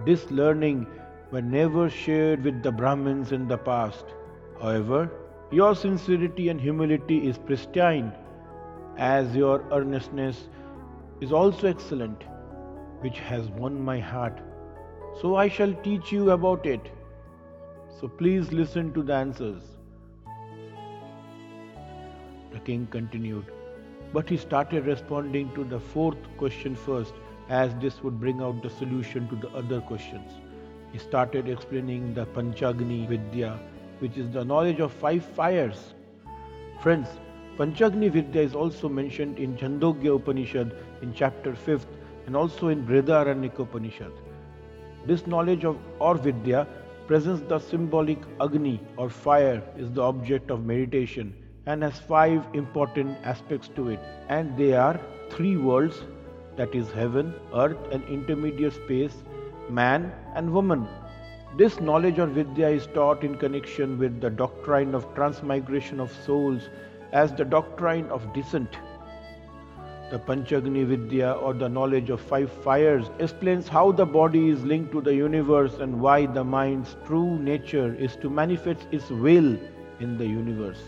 This 0.06 0.30
learning 0.32 0.88
were 1.32 1.42
never 1.42 1.90
shared 1.90 2.44
with 2.44 2.62
the 2.64 2.72
Brahmins 2.72 3.32
in 3.32 3.48
the 3.48 3.58
past. 3.58 4.06
However, 4.62 5.10
your 5.52 5.76
sincerity 5.76 6.50
and 6.50 6.60
humility 6.60 7.28
is 7.28 7.38
pristine, 7.38 8.12
as 8.98 9.36
your 9.36 9.64
earnestness 9.72 10.50
is 11.22 11.32
also 11.32 11.68
excellent, 11.68 12.24
which 13.02 13.20
has 13.20 13.48
won 13.50 13.80
my 13.80 14.00
heart. 14.00 14.40
So 15.22 15.36
I 15.36 15.48
shall 15.48 15.74
teach 15.84 16.12
you 16.12 16.32
about 16.32 16.66
it. 16.66 16.92
So 18.00 18.08
please 18.08 18.52
listen 18.52 18.92
to 18.94 19.04
the 19.04 19.14
answers. 19.14 19.64
The 22.52 22.60
king 22.60 22.88
continued, 22.92 23.46
but 24.14 24.28
he 24.28 24.36
started 24.36 24.86
responding 24.86 25.54
to 25.54 25.64
the 25.64 25.80
fourth 25.80 26.18
question 26.38 26.76
first, 26.76 27.14
as 27.50 27.76
this 27.76 28.02
would 28.04 28.20
bring 28.20 28.42
out 28.42 28.64
the 28.64 28.70
solution 28.70 29.28
to 29.30 29.36
the 29.36 29.50
other 29.50 29.80
questions. 29.82 30.32
He 30.92 30.98
started 30.98 31.48
explaining 31.48 32.14
the 32.14 32.26
Panchagni 32.26 33.08
Vidya, 33.08 33.60
which 34.00 34.18
is 34.18 34.30
the 34.32 34.44
knowledge 34.44 34.80
of 34.80 34.92
five 34.92 35.24
fires. 35.24 35.94
Friends, 36.82 37.08
Panchagni 37.58 38.10
Vidya 38.10 38.42
is 38.42 38.56
also 38.56 38.90
mentioned 38.90 39.38
in 39.38 39.56
Chandogya 39.56 40.16
Upanishad 40.16 40.76
in 41.02 41.14
chapter 41.14 41.54
5th 41.54 41.86
and 42.26 42.36
also 42.36 42.68
in 42.68 42.86
Brihadaranyaka 42.86 43.60
Upanishad. 43.60 44.12
This 45.06 45.26
knowledge 45.26 45.66
of 45.66 45.78
or 46.00 46.16
Vidya 46.16 46.68
presents 47.08 47.42
the 47.48 47.60
symbolic 47.60 48.20
Agni 48.40 48.80
or 48.98 49.10
fire 49.10 49.62
is 49.78 49.92
the 49.92 50.02
object 50.02 50.52
of 50.52 50.66
meditation 50.66 51.34
and 51.66 51.84
has 51.84 52.00
five 52.00 52.44
important 52.54 53.18
aspects 53.24 53.68
to 53.76 53.90
it 53.90 54.00
and 54.30 54.58
they 54.58 54.74
are 54.74 55.00
three 55.30 55.58
worlds 55.58 56.04
that 56.56 56.76
is 56.76 56.92
heaven, 56.92 57.34
earth 57.56 57.92
and 57.92 58.04
intermediate 58.06 58.74
space, 58.74 59.24
man 59.70 60.12
and 60.36 60.52
woman. 60.52 60.88
This 61.58 61.80
knowledge 61.82 62.20
or 62.20 62.28
Vidya 62.28 62.70
is 62.70 62.88
taught 62.94 63.24
in 63.24 63.38
connection 63.38 63.98
with 63.98 64.22
the 64.22 64.30
doctrine 64.30 64.96
of 64.96 65.14
transmigration 65.16 66.00
of 66.00 66.12
souls 66.12 66.70
as 67.12 67.34
the 67.34 67.44
doctrine 67.44 68.08
of 68.10 68.34
descent. 68.34 68.78
The 70.12 70.20
Panchagni 70.20 70.86
Vidya 70.86 71.32
or 71.32 71.54
the 71.54 71.70
knowledge 71.70 72.10
of 72.10 72.20
five 72.20 72.52
fires 72.52 73.10
explains 73.20 73.70
how 73.70 73.94
the 73.94 74.06
body 74.06 74.50
is 74.50 74.62
linked 74.66 74.92
to 74.92 75.00
the 75.00 75.16
universe 75.16 75.76
and 75.80 76.02
why 76.02 76.26
the 76.26 76.44
mind's 76.44 76.98
true 77.06 77.40
nature 77.40 77.96
is 77.96 78.18
to 78.18 78.30
manifest 78.30 78.88
its 78.92 79.10
will 79.10 79.58
in 80.02 80.18
the 80.18 80.26
universe. 80.26 80.82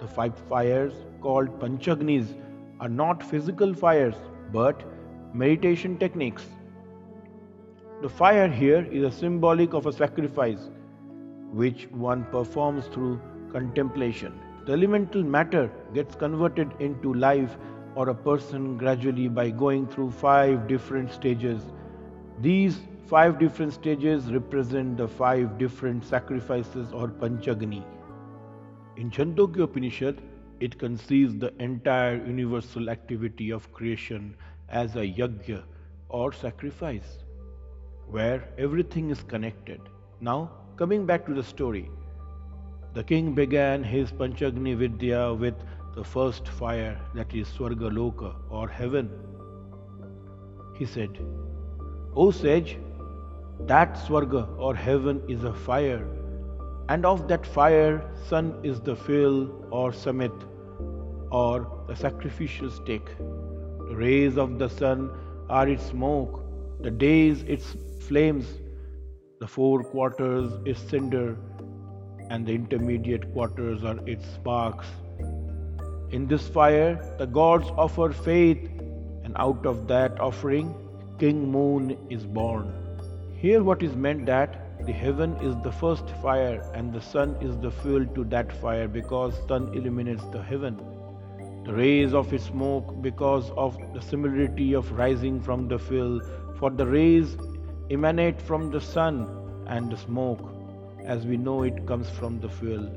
The 0.00 0.08
five 0.08 0.36
fires 0.48 0.92
called 1.20 1.60
Panchagnis 1.60 2.26
are 2.80 2.88
not 2.88 3.22
physical 3.22 3.72
fires 3.72 4.16
but 4.52 4.82
meditation 5.32 5.96
techniques. 5.96 6.44
The 8.02 8.08
fire 8.08 8.48
here 8.48 8.84
is 8.90 9.04
a 9.04 9.12
symbolic 9.12 9.74
of 9.74 9.86
a 9.86 9.92
sacrifice 9.92 10.70
which 11.52 11.86
one 11.92 12.24
performs 12.32 12.86
through 12.86 13.20
contemplation. 13.52 14.40
The 14.66 14.72
elemental 14.72 15.22
matter 15.22 15.70
gets 15.92 16.14
converted 16.14 16.72
into 16.78 17.12
life 17.12 17.58
or 17.94 18.08
a 18.08 18.14
person 18.14 18.78
gradually 18.78 19.28
by 19.28 19.50
going 19.50 19.86
through 19.86 20.12
five 20.12 20.66
different 20.66 21.12
stages. 21.12 21.62
These 22.40 22.80
five 23.06 23.38
different 23.38 23.74
stages 23.74 24.32
represent 24.32 24.96
the 24.96 25.06
five 25.06 25.58
different 25.58 26.02
sacrifices 26.04 26.92
or 26.92 27.08
Panchagni. 27.08 27.84
In 28.96 29.10
Chandogya 29.10 29.64
Upanishad, 29.64 30.22
it 30.60 30.78
conceives 30.78 31.36
the 31.36 31.52
entire 31.62 32.24
universal 32.24 32.88
activity 32.88 33.50
of 33.50 33.70
creation 33.72 34.34
as 34.70 34.96
a 34.96 35.00
yajna 35.00 35.62
or 36.08 36.32
sacrifice, 36.32 37.18
where 38.08 38.48
everything 38.56 39.10
is 39.10 39.22
connected. 39.22 39.80
Now, 40.20 40.52
coming 40.76 41.04
back 41.04 41.26
to 41.26 41.34
the 41.34 41.42
story. 41.42 41.90
The 42.94 43.02
king 43.02 43.34
began 43.34 43.82
his 43.82 44.12
Panchagni 44.12 44.76
Vidya 44.76 45.34
with 45.34 45.54
the 45.96 46.04
first 46.04 46.46
fire, 46.46 47.00
that 47.14 47.34
is 47.34 47.48
Swarga 47.48 47.90
Loka 47.90 48.36
or 48.48 48.68
heaven. 48.68 49.10
He 50.76 50.84
said, 50.84 51.18
O 52.14 52.30
sage, 52.30 52.78
that 53.66 53.96
Swarga 53.96 54.46
or 54.58 54.76
heaven 54.76 55.20
is 55.28 55.42
a 55.42 55.52
fire, 55.52 56.06
and 56.88 57.04
of 57.04 57.26
that 57.26 57.44
fire, 57.44 58.08
sun 58.28 58.60
is 58.62 58.80
the 58.80 58.94
fill 58.94 59.50
or 59.72 59.92
summit 59.92 60.32
or 61.32 61.84
the 61.88 61.96
sacrificial 61.96 62.70
stake. 62.70 63.16
The 63.18 63.96
rays 63.96 64.38
of 64.38 64.60
the 64.60 64.68
sun 64.68 65.10
are 65.50 65.66
its 65.66 65.86
smoke, 65.86 66.44
the 66.80 66.92
days 66.92 67.42
its 67.42 67.74
flames, 68.06 68.46
the 69.40 69.48
four 69.48 69.82
quarters 69.82 70.52
its 70.64 70.78
cinder, 70.80 71.36
and 72.30 72.46
the 72.46 72.54
intermediate 72.54 73.32
quarters 73.32 73.84
are 73.84 73.98
its 74.06 74.24
sparks. 74.26 74.86
In 76.10 76.26
this 76.26 76.46
fire, 76.48 76.94
the 77.18 77.26
gods 77.26 77.68
offer 77.76 78.12
faith, 78.12 78.70
and 79.24 79.34
out 79.36 79.66
of 79.66 79.88
that 79.88 80.20
offering, 80.20 80.74
King 81.18 81.50
Moon 81.50 81.96
is 82.10 82.24
born. 82.24 82.72
Here, 83.36 83.62
what 83.62 83.82
is 83.82 83.94
meant 83.94 84.26
that 84.26 84.86
the 84.86 84.92
heaven 84.92 85.34
is 85.36 85.54
the 85.62 85.72
first 85.72 86.08
fire, 86.22 86.60
and 86.74 86.92
the 86.92 87.00
sun 87.00 87.36
is 87.40 87.56
the 87.58 87.70
fuel 87.70 88.06
to 88.14 88.24
that 88.24 88.52
fire 88.52 88.86
because 88.86 89.34
sun 89.48 89.72
illuminates 89.74 90.24
the 90.24 90.42
heaven. 90.42 90.76
The 91.64 91.72
rays 91.72 92.12
of 92.12 92.32
its 92.32 92.44
smoke 92.44 93.00
because 93.00 93.50
of 93.56 93.78
the 93.94 94.00
similarity 94.00 94.74
of 94.74 94.92
rising 94.92 95.40
from 95.40 95.68
the 95.68 95.78
fuel, 95.78 96.20
for 96.58 96.70
the 96.70 96.86
rays 96.86 97.36
emanate 97.90 98.40
from 98.40 98.70
the 98.70 98.80
sun 98.80 99.26
and 99.66 99.90
the 99.90 99.96
smoke 99.96 100.53
as 101.04 101.26
we 101.26 101.36
know 101.36 101.62
it 101.62 101.86
comes 101.86 102.08
from 102.08 102.40
the 102.40 102.48
fuel. 102.48 102.90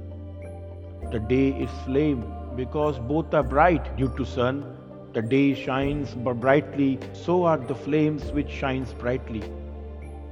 The 1.12 1.20
day 1.20 1.50
is 1.50 1.70
flame 1.86 2.24
because 2.56 3.00
both 3.00 3.34
are 3.34 3.44
bright 3.44 3.96
due 3.98 4.10
to 4.18 4.26
sun. 4.26 4.76
The 5.14 5.22
day 5.22 5.54
shines 5.54 6.14
but 6.14 6.40
brightly, 6.40 7.00
so 7.14 7.44
are 7.44 7.58
the 7.58 7.76
flames 7.76 8.32
which 8.32 8.50
shines 8.50 8.94
brightly. 8.94 9.44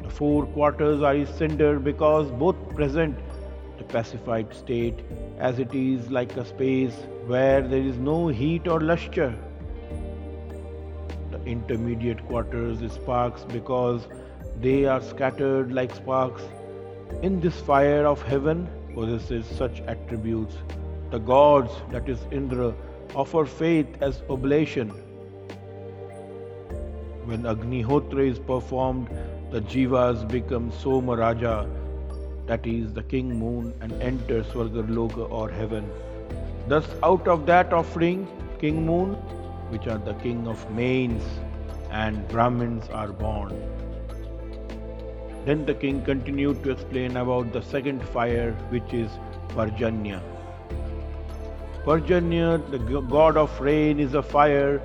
The 0.04 0.10
four 0.10 0.46
quarters 0.46 1.02
are 1.02 1.14
his 1.14 1.30
cinder 1.30 1.80
because 1.80 2.30
both 2.32 2.56
present 2.76 3.18
the 3.78 3.84
pacified 3.84 4.54
state 4.54 5.00
as 5.40 5.60
it 5.60 5.74
is 5.74 6.10
like 6.12 6.36
a 6.38 6.46
space 6.46 6.96
where 7.26 7.62
there 7.62 7.82
is 7.82 7.98
no 7.98 8.28
heat 8.28 8.68
or 8.68 8.80
lustre. 8.80 9.34
The 11.32 11.44
intermediate 11.44 12.26
quarters 12.28 12.82
is 12.82 12.94
sparks 12.94 13.44
because 13.44 14.08
they 14.62 14.86
are 14.86 15.02
scattered 15.02 15.74
like 15.74 15.94
sparks 15.94 16.44
in 17.22 17.40
this 17.40 17.60
fire 17.62 18.06
of 18.06 18.22
heaven 18.22 18.68
possesses 18.94 19.46
such 19.46 19.82
attributes. 19.82 20.56
The 21.12 21.20
gods, 21.20 21.72
that 21.92 22.10
is 22.10 22.20
Indra, 22.32 22.74
offer 23.14 23.46
faith 23.46 23.88
as 24.02 24.22
oblation. 24.30 24.90
When 27.26 27.44
Agnihotra 27.44 28.30
is 28.30 28.40
performed, 28.40 29.10
the 29.52 29.62
Jivas 29.62 30.28
become 30.28 30.72
Soma 30.72 31.16
Raja, 31.16 31.68
that 32.48 32.66
is 32.68 32.94
the 32.94 33.04
king 33.04 33.40
moon, 33.40 33.74
and 33.82 33.92
enter 34.02 34.44
Swargaloka 34.44 35.30
or 35.32 35.50
heaven. 35.50 35.90
Thus, 36.68 36.86
out 37.04 37.28
of 37.28 37.46
that 37.46 37.74
offering, 37.74 38.28
king 38.60 38.86
moon, 38.86 39.14
which 39.70 39.88
are 39.88 39.98
the 39.98 40.14
king 40.16 40.48
of 40.48 40.70
manes, 40.72 41.24
and 41.92 42.28
Brahmins 42.28 42.88
are 42.90 43.08
born. 43.08 43.54
Then 45.46 45.66
the 45.66 45.76
king 45.76 46.02
continued 46.04 46.64
to 46.64 46.72
explain 46.72 47.18
about 47.18 47.54
the 47.54 47.62
second 47.62 48.04
fire, 48.10 48.54
which 48.70 48.94
is 48.94 49.12
Parjanya. 49.50 50.22
Parjanya, 51.86 52.60
the 52.72 52.80
god 53.02 53.38
of 53.38 53.60
rain, 53.62 54.00
is 54.00 54.16
a 54.16 54.24
fire, 54.24 54.82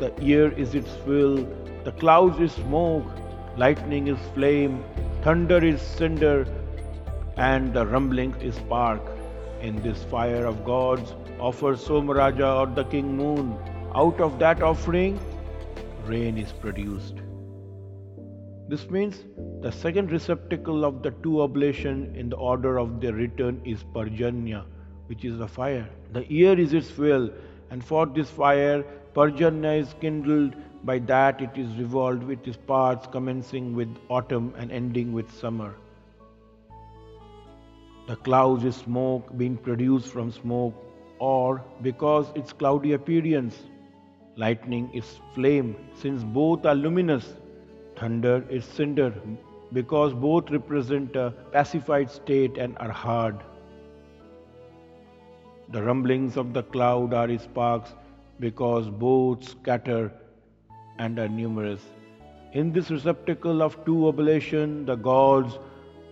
the 0.00 0.12
ear 0.20 0.52
is 0.52 0.74
its 0.74 0.92
fuel, 1.04 1.48
the 1.84 1.92
clouds 1.92 2.38
is 2.40 2.52
smoke, 2.52 3.06
lightning 3.56 4.08
is 4.08 4.18
flame, 4.34 4.84
thunder 5.22 5.64
is 5.64 5.80
cinder, 5.80 6.46
and 7.36 7.72
the 7.72 7.86
rumbling 7.86 8.34
is 8.42 8.54
spark. 8.56 9.00
In 9.62 9.82
this 9.82 10.04
fire 10.04 10.44
of 10.44 10.62
gods, 10.62 11.14
offer 11.40 11.74
Somaraja 11.74 12.54
or 12.60 12.66
the 12.66 12.84
king 12.84 13.16
moon. 13.16 13.56
Out 13.94 14.20
of 14.20 14.38
that 14.40 14.62
offering, 14.62 15.18
rain 16.06 16.36
is 16.36 16.52
produced. 16.52 17.14
This 18.68 18.88
means 18.88 19.24
the 19.60 19.70
second 19.70 20.12
receptacle 20.12 20.84
of 20.84 21.02
the 21.02 21.10
two 21.22 21.42
oblation 21.42 22.14
in 22.14 22.30
the 22.30 22.36
order 22.36 22.78
of 22.78 23.00
their 23.00 23.12
return 23.12 23.60
is 23.64 23.84
Parjanya, 23.94 24.64
which 25.06 25.24
is 25.24 25.38
the 25.38 25.48
fire. 25.48 25.88
The 26.12 26.24
ear 26.32 26.58
is 26.58 26.72
its 26.72 26.90
fuel, 26.90 27.30
and 27.70 27.84
for 27.84 28.06
this 28.06 28.30
fire, 28.30 28.84
Parjanya 29.14 29.78
is 29.80 29.94
kindled. 30.00 30.54
By 30.84 31.00
that, 31.00 31.40
it 31.40 31.56
is 31.56 31.76
revolved 31.76 32.22
with 32.22 32.46
its 32.48 32.56
parts, 32.56 33.06
commencing 33.06 33.74
with 33.74 33.94
autumn 34.08 34.54
and 34.56 34.72
ending 34.72 35.12
with 35.12 35.30
summer. 35.30 35.74
The 38.06 38.16
clouds 38.16 38.64
is 38.64 38.76
smoke 38.76 39.36
being 39.36 39.56
produced 39.56 40.08
from 40.08 40.32
smoke, 40.32 40.74
or 41.18 41.62
because 41.82 42.32
its 42.34 42.52
cloudy 42.52 42.94
appearance. 42.94 43.58
Lightning 44.36 44.90
is 44.94 45.20
flame, 45.34 45.76
since 45.94 46.24
both 46.24 46.64
are 46.64 46.74
luminous. 46.74 47.34
Thunder 48.02 48.44
is 48.50 48.64
cinder, 48.64 49.14
because 49.72 50.12
both 50.12 50.50
represent 50.50 51.14
a 51.14 51.32
pacified 51.52 52.10
state 52.10 52.58
and 52.58 52.76
are 52.78 52.90
hard. 52.90 53.36
The 55.68 55.84
rumblings 55.84 56.36
of 56.36 56.52
the 56.52 56.64
cloud 56.64 57.14
are 57.14 57.38
sparks 57.38 57.94
because 58.40 58.88
both 58.88 59.44
scatter 59.44 60.12
and 60.98 61.16
are 61.20 61.28
numerous. 61.28 61.80
In 62.54 62.72
this 62.72 62.90
receptacle 62.90 63.62
of 63.62 63.78
two 63.84 64.08
oblation, 64.08 64.84
the 64.84 64.96
gods, 64.96 65.60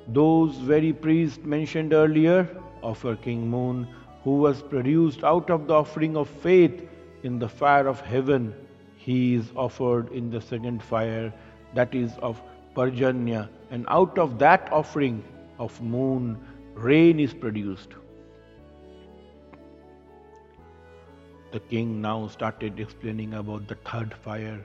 those 0.06 0.54
very 0.58 0.92
priests 0.92 1.44
mentioned 1.44 1.92
earlier, 1.92 2.48
offer 2.84 3.16
King 3.16 3.50
Moon, 3.50 3.88
who 4.22 4.36
was 4.36 4.62
produced 4.62 5.24
out 5.24 5.50
of 5.50 5.66
the 5.66 5.74
offering 5.74 6.16
of 6.16 6.28
faith 6.28 6.88
in 7.24 7.40
the 7.40 7.48
fire 7.48 7.88
of 7.88 8.00
heaven. 8.00 8.54
He 8.96 9.34
is 9.34 9.50
offered 9.56 10.12
in 10.12 10.30
the 10.30 10.40
second 10.40 10.84
fire, 10.84 11.32
that 11.74 11.94
is 11.94 12.16
of 12.18 12.40
Parjanya, 12.74 13.48
and 13.70 13.84
out 13.88 14.18
of 14.18 14.38
that 14.38 14.68
offering 14.72 15.22
of 15.58 15.80
moon, 15.82 16.38
rain 16.74 17.20
is 17.20 17.34
produced. 17.34 17.90
The 21.52 21.60
king 21.60 22.00
now 22.00 22.28
started 22.28 22.78
explaining 22.78 23.34
about 23.34 23.66
the 23.66 23.74
third 23.74 24.14
fire. 24.14 24.64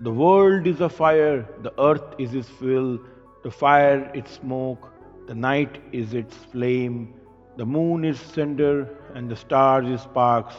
The 0.00 0.12
world 0.12 0.66
is 0.66 0.80
a 0.80 0.88
fire, 0.88 1.46
the 1.62 1.72
earth 1.80 2.14
is 2.18 2.34
its 2.34 2.48
fuel, 2.48 2.98
the 3.42 3.50
fire 3.50 4.10
its 4.14 4.32
smoke, 4.32 4.92
the 5.26 5.34
night 5.34 5.82
is 5.90 6.14
its 6.14 6.36
flame, 6.36 7.14
the 7.56 7.66
moon 7.66 8.04
is 8.04 8.20
cinder, 8.20 8.88
and 9.14 9.28
the 9.28 9.36
stars 9.36 9.88
is 9.88 10.02
sparks. 10.02 10.54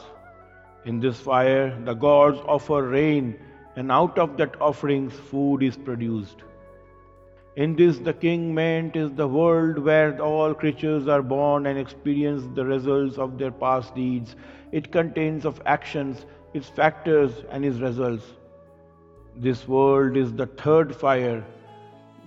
In 0.86 1.00
this 1.00 1.20
fire, 1.20 1.80
the 1.86 1.94
gods 1.94 2.40
offer 2.46 2.84
rain 2.84 3.40
and 3.80 3.94
out 3.94 4.18
of 4.20 4.36
that 4.38 4.56
offerings 4.60 5.14
food 5.32 5.64
is 5.64 5.78
produced. 5.78 6.44
In 7.56 7.76
this, 7.78 8.00
the 8.00 8.14
king 8.14 8.54
meant 8.54 8.98
is 8.98 9.12
the 9.14 9.28
world 9.28 9.80
where 9.80 10.20
all 10.22 10.54
creatures 10.54 11.08
are 11.08 11.22
born 11.22 11.66
and 11.66 11.80
experience 11.80 12.44
the 12.56 12.66
results 12.66 13.18
of 13.18 13.38
their 13.38 13.52
past 13.52 13.96
deeds. 13.96 14.36
It 14.74 14.92
contains 14.92 15.46
of 15.46 15.62
actions, 15.66 16.26
its 16.54 16.68
factors, 16.68 17.32
and 17.52 17.64
its 17.64 17.80
results. 17.80 18.26
This 19.38 19.66
world 19.66 20.18
is 20.18 20.34
the 20.34 20.48
third 20.48 20.94
fire. 20.94 21.46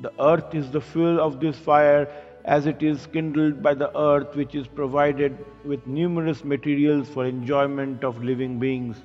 The 0.01 0.13
earth 0.21 0.55
is 0.55 0.71
the 0.71 0.81
fuel 0.81 1.21
of 1.21 1.39
this 1.39 1.59
fire 1.59 2.09
as 2.47 2.65
it 2.67 2.83
is 2.83 3.07
kindled 3.07 3.63
by 3.63 3.75
the 3.75 3.97
earth, 3.97 4.35
which 4.37 4.55
is 4.55 4.67
provided 4.67 5.37
with 5.67 5.87
numerous 5.87 6.45
materials 6.45 7.09
for 7.11 7.27
enjoyment 7.27 8.05
of 8.05 8.25
living 8.25 8.59
beings. 8.59 8.97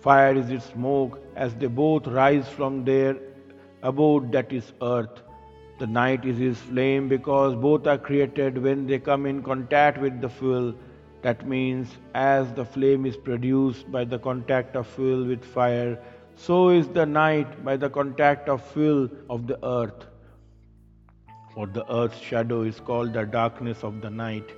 Fire 0.00 0.34
is 0.34 0.50
its 0.50 0.64
smoke 0.64 1.18
as 1.36 1.54
they 1.54 1.66
both 1.66 2.06
rise 2.06 2.48
from 2.48 2.84
their 2.84 3.16
abode, 3.82 4.32
that 4.32 4.50
is 4.50 4.72
earth. 4.80 5.22
The 5.78 5.86
night 5.86 6.24
is 6.24 6.40
its 6.40 6.58
flame 6.58 7.08
because 7.08 7.54
both 7.54 7.86
are 7.86 7.98
created 7.98 8.56
when 8.62 8.86
they 8.86 8.98
come 8.98 9.26
in 9.26 9.42
contact 9.42 10.00
with 10.00 10.20
the 10.22 10.28
fuel. 10.28 10.74
That 11.20 11.46
means, 11.46 11.98
as 12.14 12.50
the 12.54 12.64
flame 12.64 13.04
is 13.04 13.16
produced 13.16 13.92
by 13.92 14.04
the 14.04 14.18
contact 14.18 14.74
of 14.74 14.86
fuel 14.86 15.26
with 15.26 15.44
fire, 15.44 15.98
so 16.34 16.70
is 16.70 16.88
the 16.88 17.04
night 17.04 17.62
by 17.62 17.76
the 17.76 17.90
contact 17.90 18.48
of 18.48 18.64
fuel 18.72 19.10
of 19.28 19.46
the 19.46 19.62
earth. 19.62 20.06
For 21.54 21.66
the 21.66 21.84
earth's 21.92 22.18
shadow 22.18 22.62
is 22.62 22.80
called 22.80 23.12
the 23.12 23.26
darkness 23.26 23.84
of 23.84 24.00
the 24.00 24.08
night. 24.08 24.50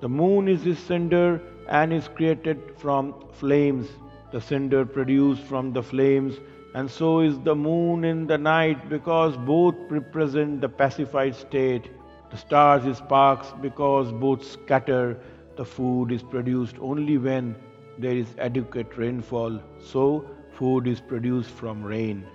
The 0.00 0.08
moon 0.08 0.46
is 0.46 0.64
its 0.64 0.80
cinder 0.80 1.40
and 1.68 1.92
is 1.92 2.06
created 2.06 2.60
from 2.76 3.14
flames 3.32 3.88
the 4.32 4.40
cinder 4.40 4.84
produced 4.84 5.42
from 5.44 5.72
the 5.72 5.82
flames 5.82 6.40
and 6.74 6.90
so 6.90 7.20
is 7.20 7.38
the 7.40 7.54
moon 7.54 8.04
in 8.04 8.26
the 8.26 8.38
night 8.38 8.88
because 8.88 9.36
both 9.36 9.76
represent 9.90 10.60
the 10.60 10.68
pacified 10.68 11.34
state. 11.36 11.90
The 12.30 12.36
stars 12.36 12.86
is 12.86 12.98
sparks 12.98 13.52
because 13.60 14.12
both 14.12 14.42
scatter. 14.44 15.18
The 15.56 15.64
food 15.64 16.12
is 16.12 16.22
produced 16.22 16.76
only 16.80 17.18
when 17.18 17.56
there 17.98 18.16
is 18.16 18.34
adequate 18.38 18.96
rainfall. 18.96 19.60
So, 19.78 20.30
food 20.50 20.86
is 20.88 21.00
produced 21.00 21.50
from 21.50 21.82
rain. 21.84 22.26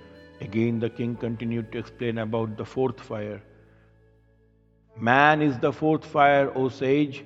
Again, 0.42 0.80
the 0.80 0.90
king 0.90 1.16
continued 1.16 1.72
to 1.74 1.80
explain 1.80 2.20
about 2.20 2.58
the 2.58 2.66
fourth 2.66 3.00
fire. 3.02 3.42
Man 4.98 5.42
is 5.42 5.58
the 5.60 5.72
fourth 5.72 6.06
fire, 6.06 6.52
O 6.56 6.70
sage. 6.70 7.26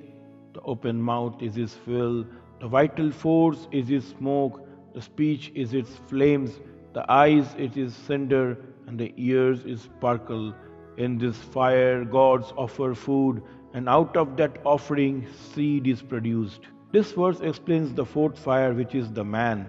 The 0.53 0.61
open 0.61 1.01
mouth 1.01 1.41
is 1.41 1.55
his 1.55 1.73
fuel. 1.75 2.25
The 2.61 2.67
vital 2.67 3.09
force 3.09 3.67
is 3.71 3.89
its 3.89 4.05
smoke. 4.09 4.67
The 4.93 5.01
speech 5.01 5.51
is 5.55 5.73
its 5.73 5.95
flames. 6.07 6.59
The 6.93 7.03
eyes 7.11 7.55
it 7.57 7.75
is 7.75 7.95
cinder, 7.95 8.55
and 8.85 8.99
the 8.99 9.11
ears 9.17 9.65
is 9.65 9.81
sparkle. 9.81 10.53
In 10.97 11.17
this 11.17 11.37
fire, 11.37 12.05
gods 12.05 12.53
offer 12.55 12.93
food, 12.93 13.41
and 13.73 13.89
out 13.89 14.15
of 14.15 14.37
that 14.37 14.59
offering, 14.63 15.25
seed 15.33 15.87
is 15.87 16.03
produced. 16.03 16.67
This 16.91 17.13
verse 17.13 17.39
explains 17.39 17.95
the 17.95 18.05
fourth 18.05 18.37
fire, 18.37 18.75
which 18.75 18.93
is 18.93 19.11
the 19.11 19.25
man. 19.25 19.67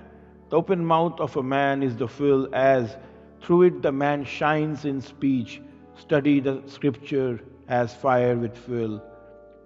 The 0.51 0.59
open 0.59 0.85
mouth 0.85 1.19
of 1.19 1.35
a 1.39 1.43
man 1.43 1.83
is 1.83 1.97
the 1.97 2.09
fuel, 2.09 2.55
as 2.55 2.99
through 3.41 3.63
it 3.63 3.81
the 3.81 3.93
man 3.93 4.23
shines 4.23 4.85
in 4.85 5.01
speech. 5.01 5.63
Study 5.95 6.41
the 6.41 6.63
scripture 6.67 7.41
as 7.69 7.95
fire 7.95 8.37
with 8.37 8.55
fuel. 8.55 9.03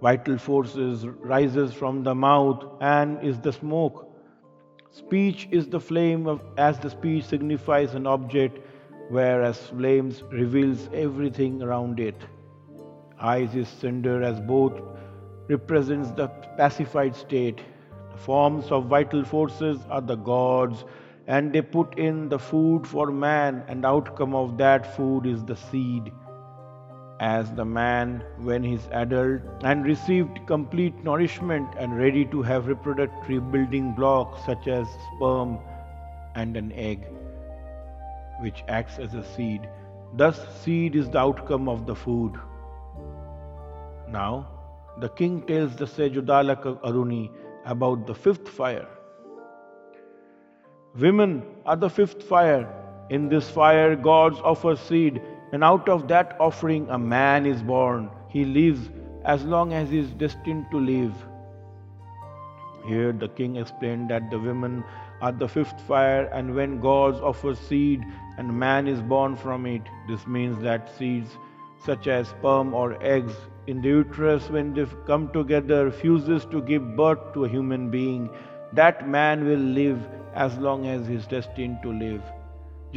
Vital 0.01 0.37
forces 0.37 1.07
rises 1.07 1.73
from 1.73 2.03
the 2.03 2.13
mouth 2.13 2.63
and 2.81 3.23
is 3.23 3.39
the 3.39 3.51
smoke. 3.51 4.07
Speech 4.91 5.47
is 5.51 5.67
the 5.67 5.79
flame 5.79 6.27
of, 6.27 6.39
as 6.57 6.77
the 6.79 6.89
speech 6.89 7.25
signifies 7.25 7.95
an 7.95 8.05
object, 8.05 8.59
whereas 9.09 9.57
flames 9.67 10.21
reveals 10.31 10.87
everything 10.93 11.63
around 11.63 11.99
it. 11.99 12.15
Eyes 13.19 13.55
is 13.55 13.67
cinder 13.67 14.21
as 14.21 14.39
both 14.39 14.79
represents 15.47 16.11
the 16.11 16.27
pacified 16.57 17.15
state. 17.15 17.61
The 18.11 18.17
forms 18.17 18.71
of 18.71 18.85
vital 18.85 19.23
forces 19.23 19.79
are 19.89 20.01
the 20.01 20.15
gods, 20.15 20.85
and 21.25 21.51
they 21.51 21.63
put 21.63 21.97
in 21.97 22.29
the 22.29 22.37
food 22.37 22.85
for 22.85 23.09
man, 23.09 23.63
and 23.67 23.83
outcome 23.83 24.35
of 24.35 24.57
that 24.59 24.95
food 24.95 25.25
is 25.25 25.43
the 25.43 25.55
seed 25.55 26.11
as 27.19 27.51
the 27.53 27.65
man 27.65 28.23
when 28.37 28.63
he's 28.63 28.87
adult 28.91 29.41
and 29.63 29.85
received 29.85 30.39
complete 30.45 31.03
nourishment 31.03 31.67
and 31.77 31.97
ready 31.97 32.25
to 32.25 32.41
have 32.41 32.67
reproductive 32.67 33.51
building 33.51 33.93
blocks 33.93 34.45
such 34.45 34.67
as 34.67 34.87
sperm 35.15 35.57
and 36.35 36.55
an 36.55 36.71
egg 36.73 37.07
which 38.39 38.63
acts 38.67 38.99
as 38.99 39.15
a 39.15 39.23
seed. 39.23 39.67
Thus 40.13 40.39
seed 40.61 40.95
is 40.95 41.09
the 41.09 41.19
outcome 41.19 41.67
of 41.67 41.87
the 41.87 41.95
food. 41.95 42.33
Now 44.09 44.47
the 44.99 45.09
king 45.09 45.41
tells 45.41 45.75
the 45.75 45.87
sage 45.87 46.15
Uddalaka 46.15 46.79
Aruni 46.81 47.31
about 47.65 48.05
the 48.05 48.13
fifth 48.13 48.47
fire. 48.47 48.87
Women 50.95 51.43
are 51.65 51.75
the 51.75 51.89
fifth 51.89 52.23
fire. 52.23 52.67
In 53.09 53.27
this 53.29 53.49
fire 53.49 53.95
gods 53.95 54.39
offer 54.43 54.75
seed 54.75 55.21
and 55.51 55.63
out 55.63 55.87
of 55.89 56.07
that 56.07 56.35
offering, 56.39 56.89
a 56.89 56.97
man 56.97 57.45
is 57.45 57.61
born. 57.61 58.09
He 58.27 58.45
lives 58.45 58.89
as 59.25 59.43
long 59.43 59.73
as 59.73 59.89
he 59.89 59.99
is 59.99 60.11
destined 60.11 60.65
to 60.71 60.79
live. 60.79 61.13
Here, 62.85 63.11
the 63.11 63.27
king 63.29 63.57
explained 63.57 64.09
that 64.09 64.29
the 64.31 64.39
women 64.39 64.83
are 65.21 65.31
the 65.31 65.47
fifth 65.47 65.81
fire, 65.81 66.25
and 66.33 66.55
when 66.55 66.79
gods 66.79 67.19
offer 67.19 67.55
seed 67.55 68.03
and 68.37 68.59
man 68.59 68.87
is 68.87 69.01
born 69.01 69.35
from 69.35 69.65
it, 69.65 69.81
this 70.07 70.25
means 70.27 70.61
that 70.61 70.95
seeds 70.97 71.37
such 71.79 72.07
as 72.07 72.29
sperm 72.29 72.73
or 72.73 73.01
eggs 73.01 73.33
in 73.67 73.81
the 73.81 73.89
uterus, 73.89 74.49
when 74.49 74.73
they 74.73 74.85
come 75.05 75.29
together, 75.33 75.91
fuses 75.91 76.45
to 76.45 76.61
give 76.61 76.95
birth 76.95 77.33
to 77.33 77.43
a 77.45 77.49
human 77.49 77.89
being. 77.89 78.29
That 78.73 79.07
man 79.07 79.45
will 79.45 79.59
live 79.59 79.99
as 80.33 80.57
long 80.57 80.87
as 80.87 81.07
he 81.07 81.15
is 81.15 81.27
destined 81.27 81.79
to 81.83 81.91
live. 81.91 82.21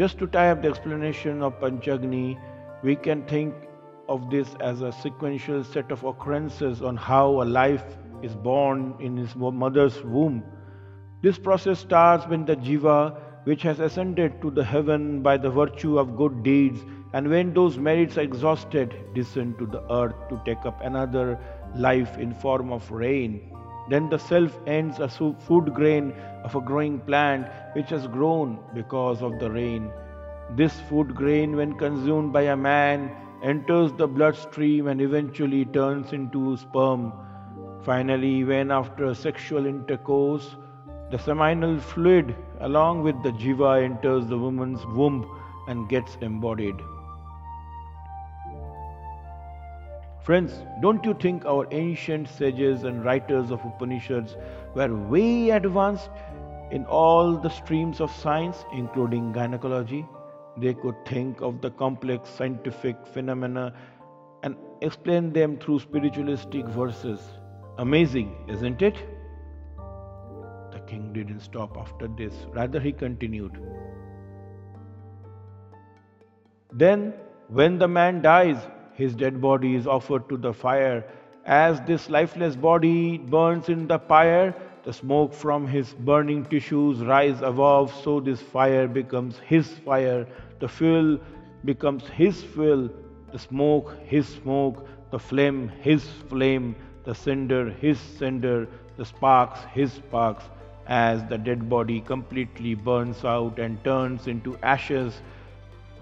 Just 0.01 0.17
to 0.21 0.27
tie 0.27 0.51
up 0.51 0.63
the 0.63 0.69
explanation 0.69 1.43
of 1.43 1.61
Panchagni, 1.61 2.39
we 2.83 2.97
can 2.97 3.23
think 3.27 3.55
of 4.09 4.31
this 4.31 4.55
as 4.59 4.81
a 4.81 4.91
sequential 4.91 5.63
set 5.63 5.93
of 5.93 6.05
occurrences 6.05 6.81
on 6.81 6.97
how 6.97 7.43
a 7.43 7.45
life 7.45 7.85
is 8.23 8.35
born 8.35 8.95
in 8.99 9.15
his 9.15 9.37
mother's 9.37 10.03
womb. 10.03 10.43
This 11.21 11.39
process 11.39 11.81
starts 11.81 12.27
when 12.27 12.47
the 12.47 12.57
jiva, 12.57 13.15
which 13.45 13.61
has 13.61 13.79
ascended 13.79 14.41
to 14.41 14.51
the 14.51 14.65
heaven 14.65 15.21
by 15.21 15.37
the 15.37 15.51
virtue 15.51 15.99
of 15.99 16.17
good 16.17 16.43
deeds, 16.43 16.81
and 17.13 17.29
when 17.29 17.53
those 17.53 17.77
merits 17.77 18.17
are 18.17 18.23
exhausted, 18.23 18.95
descend 19.15 19.59
to 19.59 19.67
the 19.67 19.83
earth 19.93 20.17
to 20.31 20.41
take 20.47 20.65
up 20.65 20.81
another 20.81 21.39
life 21.77 22.17
in 22.17 22.33
form 22.33 22.73
of 22.73 22.91
rain. 22.91 23.55
Then 23.91 24.09
the 24.09 24.19
self 24.19 24.57
ends 24.67 25.01
a 25.01 25.09
food 25.09 25.75
grain 25.75 26.13
of 26.45 26.55
a 26.55 26.61
growing 26.61 27.01
plant 27.01 27.49
which 27.75 27.91
has 27.91 28.07
grown 28.07 28.59
because 28.73 29.21
of 29.21 29.39
the 29.41 29.51
rain. 29.51 29.91
This 30.57 30.79
food 30.89 31.15
grain, 31.15 31.57
when 31.57 31.77
consumed 31.77 32.33
by 32.33 32.43
a 32.43 32.57
man, 32.57 33.11
enters 33.43 33.93
the 33.93 34.07
bloodstream 34.07 34.87
and 34.87 35.01
eventually 35.01 35.65
turns 35.65 36.13
into 36.13 36.57
sperm. 36.57 37.13
Finally, 37.83 38.45
when 38.45 38.71
after 38.71 39.13
sexual 39.15 39.67
intercourse, 39.67 40.57
the 41.11 41.19
seminal 41.19 41.79
fluid 41.81 42.37
along 42.61 43.03
with 43.03 43.21
the 43.25 43.33
jiva 43.33 43.83
enters 43.83 44.27
the 44.27 44.39
woman's 44.39 44.87
womb 44.87 45.27
and 45.67 45.89
gets 45.89 46.17
embodied. 46.21 46.77
Friends, 50.23 50.53
don't 50.83 51.03
you 51.05 51.15
think 51.15 51.47
our 51.47 51.67
ancient 51.71 52.29
sages 52.29 52.85
and 52.85 53.03
writers 53.03 53.51
of 53.51 53.65
Upanishads 53.65 54.37
were 54.75 54.95
way 55.09 55.51
advanced 55.51 56.11
in 56.71 56.85
all 56.85 57.39
the 57.39 57.49
streams 57.49 58.01
of 58.01 58.11
science, 58.11 58.65
including 58.73 59.33
gynecology? 59.33 60.07
They 60.59 60.75
could 60.75 61.07
think 61.07 61.41
of 61.41 61.63
the 61.63 61.71
complex 61.71 62.29
scientific 62.29 63.07
phenomena 63.07 63.73
and 64.43 64.57
explain 64.83 65.33
them 65.33 65.57
through 65.57 65.81
spiritualistic 65.81 66.67
verses. 66.67 67.21
Amazing, 67.79 68.45
isn't 68.47 68.83
it? 68.83 68.97
The 70.73 70.81
king 70.87 71.15
didn't 71.15 71.41
stop 71.41 71.79
after 71.79 72.09
this, 72.09 72.35
rather, 72.53 72.79
he 72.79 72.93
continued. 72.93 73.59
Then, 76.73 77.15
when 77.49 77.79
the 77.79 77.89
man 77.89 78.21
dies, 78.21 78.59
his 79.01 79.15
dead 79.15 79.41
body 79.41 79.75
is 79.75 79.87
offered 79.87 80.29
to 80.29 80.37
the 80.37 80.53
fire. 80.53 81.05
As 81.47 81.81
this 81.83 82.11
lifeless 82.11 82.57
body 82.57 83.19
burns 83.19 83.69
in 83.69 83.87
the 83.87 83.99
pyre, 83.99 84.55
the 84.85 84.93
smoke 84.93 85.33
from 85.35 85.67
his 85.67 85.95
burning 86.11 86.45
tissues 86.45 87.01
rise 87.01 87.41
above, 87.43 87.93
so 88.03 88.21
this 88.21 88.41
fire 88.41 88.87
becomes 88.89 89.39
his 89.39 89.69
fire. 89.89 90.27
The 90.59 90.69
fuel 90.69 91.19
becomes 91.65 92.07
his 92.09 92.43
fuel, 92.43 92.89
the 93.33 93.39
smoke 93.39 93.97
his 94.05 94.29
smoke, 94.29 94.87
the 95.11 95.19
flame 95.19 95.69
his 95.81 96.05
flame, 96.29 96.77
the 97.05 97.15
cinder 97.15 97.71
his 97.71 97.99
cinder, 97.99 98.69
the 98.97 99.05
sparks 99.05 99.61
his 99.73 99.93
sparks. 99.93 100.45
As 100.87 101.25
the 101.27 101.39
dead 101.39 101.69
body 101.71 102.01
completely 102.01 102.75
burns 102.75 103.25
out 103.25 103.59
and 103.59 103.83
turns 103.85 104.27
into 104.27 104.57
ashes, 104.63 105.21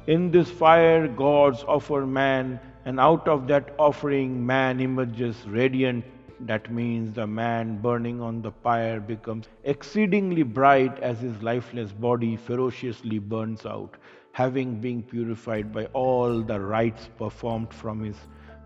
in 0.07 0.31
this 0.31 0.51
fire 0.51 1.07
gods 1.07 1.65
offer 1.69 2.07
man 2.07 2.59
and 2.89 2.99
out 2.99 3.29
of 3.29 3.47
that 3.47 3.75
offering, 3.79 4.47
man 4.47 4.81
emerges 4.81 5.47
radiant. 5.47 6.07
That 6.51 6.71
means 6.73 7.15
the 7.15 7.27
man 7.27 7.83
burning 7.83 8.23
on 8.23 8.41
the 8.41 8.51
pyre 8.51 8.99
becomes 8.99 9.49
exceedingly 9.65 10.43
bright 10.43 10.99
as 11.01 11.21
his 11.21 11.43
lifeless 11.43 11.93
body 11.93 12.37
ferociously 12.37 13.19
burns 13.19 13.67
out, 13.67 13.99
having 14.33 14.81
been 14.81 15.03
purified 15.03 15.71
by 15.71 15.85
all 16.05 16.41
the 16.41 16.59
rites 16.59 17.11
performed 17.19 17.75
from 17.75 18.03
his 18.03 18.17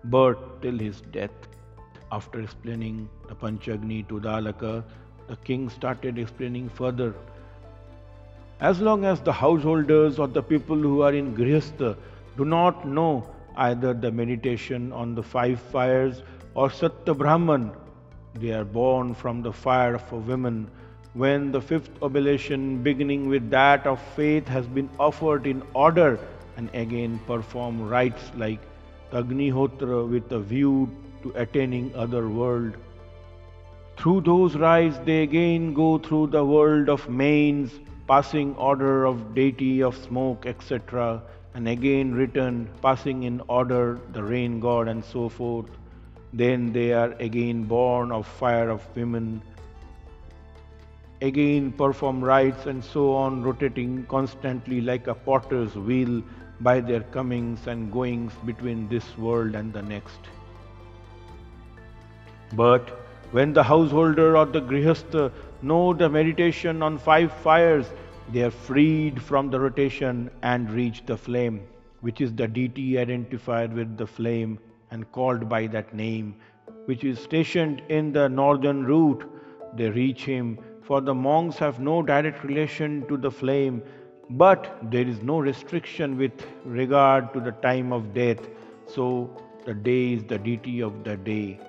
birth 0.05 0.39
till 0.61 0.79
his 0.79 1.01
death. 1.19 1.51
After 2.13 2.41
explaining 2.43 3.09
the 3.27 3.35
Panchagni 3.35 4.07
to 4.09 4.21
Dalaka, 4.21 4.85
the 5.27 5.37
king 5.51 5.69
started 5.69 6.17
explaining 6.17 6.69
further. 6.69 7.13
As 8.61 8.81
long 8.81 9.05
as 9.05 9.21
the 9.21 9.33
householders 9.33 10.21
or 10.21 10.29
the 10.29 10.49
people 10.55 10.77
who 10.77 11.03
are 11.03 11.13
in 11.13 11.35
Grihastha 11.35 11.97
do 12.37 12.45
not 12.45 12.87
know 12.87 13.27
either 13.57 13.95
the 13.95 14.11
meditation 14.11 14.93
on 14.93 15.15
the 15.15 15.23
five 15.23 15.61
fires 15.61 16.23
or 16.55 16.71
Satya 16.71 17.15
Brahman. 17.15 17.73
They 18.35 18.53
are 18.53 18.65
born 18.65 19.15
from 19.15 19.43
the 19.43 19.53
fire 19.53 19.99
for 19.99 20.19
women. 20.19 20.71
When 21.15 21.53
the 21.53 21.61
fifth 21.61 21.91
oblation, 22.03 22.83
beginning 22.83 23.29
with 23.29 23.51
that 23.51 23.87
of 23.87 24.01
faith, 24.17 24.49
has 24.49 24.67
been 24.67 24.89
offered 24.99 25.47
in 25.47 25.63
order, 25.75 26.19
and 26.57 26.71
again 26.73 27.21
perform 27.27 27.89
rites 27.89 28.31
like 28.37 28.61
Agnihotra 29.13 30.09
with 30.09 30.33
a 30.33 30.41
view 30.41 30.91
to 31.23 31.33
attaining 31.37 31.95
other 31.95 32.29
world. 32.29 32.77
Through 33.99 34.23
those 34.23 34.57
rites, 34.57 34.99
they 35.05 35.23
again 35.23 35.75
go 35.75 35.99
through 35.99 36.29
the 36.29 36.45
world 36.45 36.89
of 36.89 37.09
manes, 37.09 37.79
passing 38.09 38.57
order 38.57 39.05
of 39.05 39.35
deity 39.35 39.83
of 39.83 39.97
smoke, 39.97 40.47
etc., 40.47 41.23
and 41.55 41.69
again 41.69 42.15
return, 42.15 42.69
passing 42.81 43.25
in 43.25 43.41
order 43.49 44.01
the 44.13 44.23
rain 44.23 44.59
god 44.61 44.89
and 44.89 45.05
so 45.05 45.29
forth. 45.29 45.71
Then 46.33 46.73
they 46.73 46.93
are 46.93 47.13
again 47.21 47.65
born 47.65 48.11
of 48.11 48.27
fire 48.27 48.71
of 48.71 48.85
women, 48.97 49.43
again 51.21 51.73
perform 51.73 52.25
rites 52.25 52.67
and 52.67 52.83
so 52.83 53.13
on, 53.15 53.43
rotating 53.43 54.07
constantly 54.07 54.81
like 54.81 55.07
a 55.07 55.15
potter's 55.15 55.75
wheel 55.75 56.23
by 56.61 56.81
their 56.81 57.01
comings 57.01 57.67
and 57.67 57.93
goings 57.93 58.33
between 58.47 58.89
this 58.89 59.17
world 59.19 59.55
and 59.55 59.73
the 59.73 59.83
next. 59.83 60.21
But 62.55 62.89
when 63.33 63.53
the 63.53 63.63
householder 63.63 64.37
or 64.37 64.47
the 64.47 64.61
grihastha 64.61 65.33
know 65.63 65.95
the 65.95 66.09
meditation 66.09 66.83
on 66.83 66.99
five 66.99 67.33
fires, 67.33 67.87
they 68.33 68.43
are 68.43 68.51
freed 68.51 69.21
from 69.23 69.51
the 69.51 69.61
rotation 69.61 70.31
and 70.43 70.71
reach 70.71 71.05
the 71.07 71.17
flame, 71.17 71.61
which 72.01 72.21
is 72.21 72.33
the 72.35 72.49
deity 72.49 72.99
identified 72.99 73.73
with 73.73 73.97
the 73.97 74.07
flame 74.07 74.59
and 74.91 75.11
called 75.13 75.49
by 75.49 75.67
that 75.67 75.95
name, 75.95 76.35
which 76.87 77.05
is 77.05 77.19
stationed 77.19 77.83
in 77.89 78.13
the 78.13 78.29
northern 78.29 78.85
route. 78.85 79.25
They 79.77 79.91
reach 79.91 80.25
him, 80.25 80.59
for 80.83 81.01
the 81.01 81.15
monks 81.15 81.59
have 81.59 81.79
no 81.79 82.03
direct 82.03 82.43
relation 82.45 83.07
to 83.09 83.17
the 83.17 83.31
flame, 83.31 83.83
but 84.31 84.79
there 84.91 85.07
is 85.07 85.23
no 85.23 85.39
restriction 85.39 86.17
with 86.17 86.33
regard 86.65 87.33
to 87.35 87.41
the 87.41 87.53
time 87.53 87.93
of 87.93 88.15
death. 88.15 88.41
So 88.87 89.31
the 89.67 89.75
day 89.75 90.15
is 90.15 90.25
the 90.25 90.39
deity 90.39 90.81
of 90.81 91.05
the 91.05 91.17
day. 91.17 91.61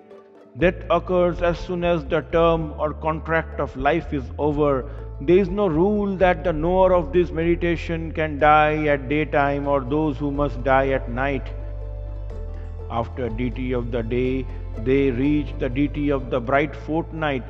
Death 0.57 0.75
occurs 0.89 1.41
as 1.41 1.59
soon 1.59 1.83
as 1.83 2.05
the 2.05 2.21
term 2.31 2.73
or 2.77 2.93
contract 2.93 3.59
of 3.59 3.75
life 3.75 4.13
is 4.13 4.23
over. 4.37 4.89
There 5.25 5.37
is 5.37 5.49
no 5.49 5.67
rule 5.67 6.17
that 6.17 6.43
the 6.43 6.51
knower 6.51 6.93
of 6.93 7.13
this 7.13 7.31
meditation 7.31 8.11
can 8.11 8.39
die 8.39 8.87
at 8.87 9.07
daytime 9.07 9.69
or 9.69 9.79
those 9.79 10.17
who 10.17 10.31
must 10.31 10.61
die 10.65 10.89
at 10.89 11.09
night. 11.09 11.49
After 12.91 13.29
deity 13.29 13.71
of 13.71 13.89
the 13.89 14.03
day, 14.03 14.45
they 14.79 15.11
reach 15.11 15.53
the 15.59 15.69
deity 15.69 16.09
of 16.09 16.29
the 16.29 16.41
bright 16.41 16.75
fortnight 16.75 17.43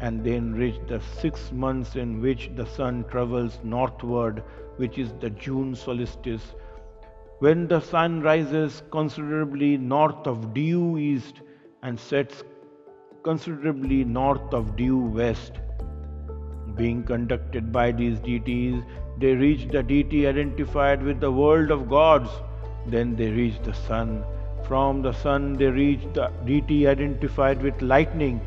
and 0.00 0.22
then 0.22 0.54
reach 0.54 0.78
the 0.86 1.00
six 1.00 1.50
months 1.50 1.96
in 1.96 2.22
which 2.22 2.48
the 2.54 2.64
sun 2.64 3.04
travels 3.10 3.58
northward, 3.64 4.44
which 4.76 4.96
is 4.96 5.12
the 5.20 5.30
June 5.30 5.74
solstice. 5.74 6.54
When 7.40 7.66
the 7.66 7.80
sun 7.80 8.22
rises 8.22 8.84
considerably 8.92 9.76
north 9.76 10.28
of 10.28 10.54
due 10.54 10.96
east, 10.96 11.40
and 11.82 11.98
sets 11.98 12.44
considerably 13.24 14.04
north 14.04 14.54
of 14.54 14.76
due 14.76 14.98
west. 14.98 15.54
Being 16.76 17.04
conducted 17.04 17.72
by 17.72 17.92
these 17.92 18.18
deities, 18.18 18.82
they 19.18 19.34
reach 19.34 19.68
the 19.68 19.82
deity 19.82 20.26
identified 20.26 21.02
with 21.02 21.20
the 21.20 21.32
world 21.32 21.70
of 21.70 21.88
gods. 21.88 22.28
Then 22.86 23.16
they 23.16 23.30
reach 23.30 23.58
the 23.64 23.72
sun. 23.72 24.24
From 24.68 25.00
the 25.00 25.12
sun, 25.12 25.54
they 25.54 25.68
reach 25.68 26.00
the 26.12 26.30
deity 26.44 26.86
identified 26.86 27.62
with 27.62 27.80
lightning. 27.80 28.40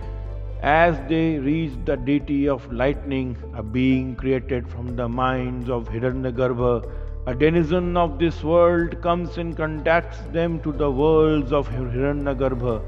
As 0.61 0.99
they 1.07 1.39
reach 1.39 1.71
the 1.85 1.95
deity 1.95 2.47
of 2.49 2.71
lightning, 2.71 3.37
a 3.55 3.63
being 3.63 4.15
created 4.15 4.67
from 4.67 4.95
the 4.95 5.07
minds 5.07 5.69
of 5.69 5.87
Hiranyagarbha, 5.87 6.87
a 7.25 7.33
denizen 7.33 7.95
of 7.95 8.19
this 8.19 8.43
world 8.43 9.01
comes 9.01 9.37
and 9.37 9.55
conducts 9.55 10.19
them 10.33 10.59
to 10.61 10.71
the 10.71 10.91
worlds 10.91 11.51
of 11.53 11.67
Hiranyagarbha. 11.69 12.81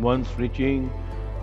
Once 0.00 0.28
reaching 0.38 0.90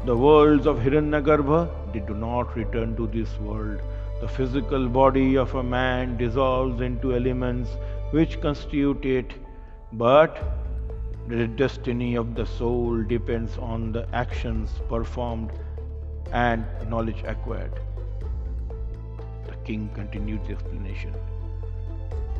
the 0.05 0.17
worlds 0.17 0.65
of 0.65 0.79
Hiranyagarbha, 0.79 1.69
they 1.95 2.01
do 2.07 2.13
not 2.13 2.55
return 2.57 2.95
to 2.97 3.07
this 3.07 3.39
world. 3.39 3.81
The 4.21 4.27
physical 4.27 4.87
body 4.89 5.37
of 5.37 5.55
a 5.55 5.63
man 5.63 6.17
dissolves 6.17 6.81
into 6.81 7.15
elements 7.15 7.69
which 8.11 8.41
constitute 8.41 9.05
it, 9.05 9.33
but 9.93 10.41
the 11.29 11.47
destiny 11.47 12.15
of 12.15 12.35
the 12.35 12.45
soul 12.45 13.01
depends 13.03 13.57
on 13.57 13.91
the 13.93 14.07
actions 14.13 14.73
performed 14.89 15.51
and 16.31 16.65
knowledge 16.89 17.23
acquired. 17.25 17.79
The 19.47 19.55
king 19.69 19.89
continued 19.93 20.45
the 20.45 20.53
explanation. 20.53 21.13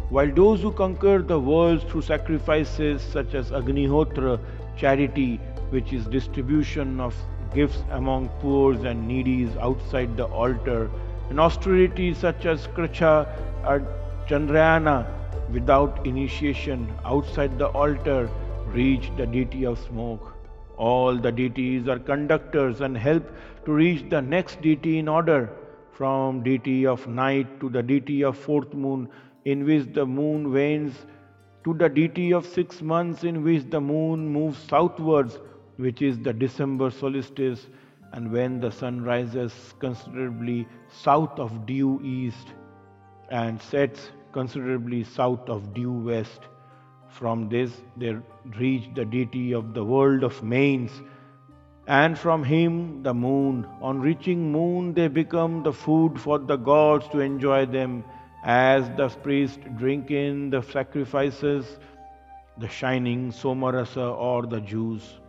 While 0.09 0.33
those 0.33 0.61
who 0.61 0.71
conquer 0.71 1.19
the 1.21 1.39
world 1.39 1.87
through 1.89 2.01
sacrifices 2.01 3.01
such 3.01 3.33
as 3.33 3.51
Agnihotra, 3.51 4.39
charity, 4.77 5.39
which 5.69 5.93
is 5.93 6.05
distribution 6.05 6.99
of 6.99 7.15
gifts 7.55 7.83
among 7.91 8.29
poor 8.41 8.73
and 8.73 9.09
needies 9.09 9.57
outside 9.57 10.15
the 10.17 10.25
altar, 10.25 10.91
and 11.29 11.39
austerity 11.39 12.13
such 12.13 12.45
as 12.45 12.67
Kricha 12.67 13.13
or 13.65 13.81
Chandrayana 14.27 14.97
without 15.51 16.05
initiation 16.05 16.87
outside 17.05 17.57
the 17.57 17.67
altar 17.67 18.29
reach 18.67 19.11
the 19.17 19.25
deity 19.25 19.65
of 19.65 19.79
smoke. 19.79 20.33
All 20.77 21.15
the 21.15 21.31
deities 21.31 21.87
are 21.87 21.99
conductors 21.99 22.81
and 22.81 22.97
help 22.97 23.31
to 23.65 23.71
reach 23.71 24.09
the 24.09 24.21
next 24.21 24.61
deity 24.61 24.99
in 24.99 25.07
order, 25.07 25.49
from 25.93 26.43
deity 26.43 26.85
of 26.85 27.07
night 27.07 27.59
to 27.61 27.69
the 27.69 27.81
deity 27.81 28.23
of 28.23 28.37
fourth 28.37 28.73
moon, 28.73 29.07
in 29.45 29.65
which 29.65 29.93
the 29.93 30.05
moon 30.05 30.51
wanes, 30.51 31.05
to 31.63 31.73
the 31.73 31.87
deity 31.87 32.33
of 32.33 32.45
six 32.45 32.81
months, 32.81 33.23
in 33.23 33.43
which 33.43 33.69
the 33.69 33.79
moon 33.79 34.27
moves 34.27 34.57
southwards 34.57 35.39
which 35.77 36.01
is 36.01 36.19
the 36.19 36.33
December 36.33 36.89
solstice, 36.89 37.67
and 38.13 38.31
when 38.31 38.59
the 38.59 38.71
sun 38.71 39.03
rises 39.03 39.73
considerably 39.79 40.67
south 40.89 41.39
of 41.39 41.65
due 41.65 41.99
east 42.03 42.53
and 43.29 43.61
sets 43.61 44.11
considerably 44.31 45.03
south 45.03 45.49
of 45.49 45.73
due 45.73 45.91
west. 45.91 46.41
From 47.09 47.49
this 47.49 47.81
they 47.97 48.15
reach 48.57 48.89
the 48.93 49.05
deity 49.05 49.53
of 49.53 49.73
the 49.73 49.83
world 49.83 50.23
of 50.23 50.41
manes, 50.43 50.91
and 51.87 52.17
from 52.17 52.43
him 52.43 53.03
the 53.03 53.13
moon. 53.13 53.65
On 53.81 53.99
reaching 53.99 54.51
moon, 54.51 54.93
they 54.93 55.07
become 55.07 55.63
the 55.63 55.73
food 55.73 56.19
for 56.19 56.39
the 56.39 56.57
gods 56.57 57.07
to 57.09 57.19
enjoy 57.19 57.65
them, 57.65 58.03
as 58.43 58.89
the 58.97 59.09
priests 59.09 59.59
drink 59.77 60.11
in 60.11 60.49
the 60.49 60.61
sacrifices, 60.61 61.77
the 62.57 62.67
shining 62.67 63.31
somarasa 63.31 64.13
or 64.17 64.45
the 64.45 64.61
juice. 64.61 65.19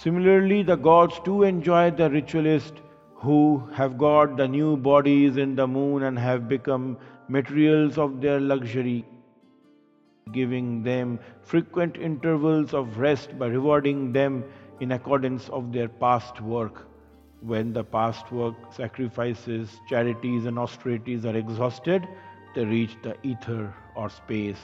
Similarly, 0.00 0.62
the 0.62 0.76
gods 0.76 1.18
too 1.24 1.42
enjoy 1.42 1.90
the 1.90 2.08
ritualists 2.08 2.80
who 3.16 3.68
have 3.72 3.98
got 3.98 4.36
the 4.36 4.46
new 4.46 4.76
bodies 4.76 5.36
in 5.36 5.56
the 5.56 5.66
moon 5.66 6.04
and 6.04 6.16
have 6.16 6.48
become 6.48 6.96
materials 7.26 7.98
of 7.98 8.20
their 8.20 8.38
luxury, 8.38 9.04
giving 10.30 10.84
them 10.84 11.18
frequent 11.42 11.96
intervals 11.96 12.74
of 12.74 12.98
rest 12.98 13.36
by 13.40 13.48
rewarding 13.48 14.12
them 14.12 14.44
in 14.78 14.92
accordance 14.92 15.48
of 15.48 15.72
their 15.72 15.88
past 15.88 16.40
work. 16.40 16.86
When 17.40 17.72
the 17.72 17.82
past 17.82 18.30
work, 18.30 18.54
sacrifices, 18.70 19.80
charities, 19.88 20.46
and 20.46 20.60
austerities 20.60 21.26
are 21.26 21.36
exhausted, 21.36 22.06
they 22.54 22.64
reach 22.64 22.96
the 23.02 23.16
ether 23.24 23.74
or 23.96 24.10
space. 24.10 24.62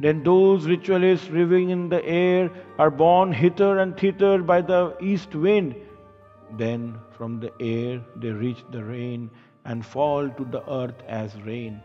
Then 0.00 0.22
those 0.22 0.66
ritualists 0.66 1.28
living 1.28 1.70
in 1.70 1.88
the 1.88 2.04
air 2.04 2.50
are 2.78 2.90
borne 2.90 3.32
hither 3.32 3.78
and 3.78 3.96
thither 3.96 4.38
by 4.42 4.60
the 4.60 4.96
east 5.00 5.34
wind. 5.34 5.74
Then 6.56 6.98
from 7.10 7.40
the 7.40 7.52
air 7.60 8.00
they 8.16 8.30
reach 8.30 8.64
the 8.70 8.84
rain 8.84 9.30
and 9.64 9.84
fall 9.84 10.28
to 10.28 10.44
the 10.44 10.62
earth 10.70 11.02
as 11.08 11.34
rain. 11.42 11.82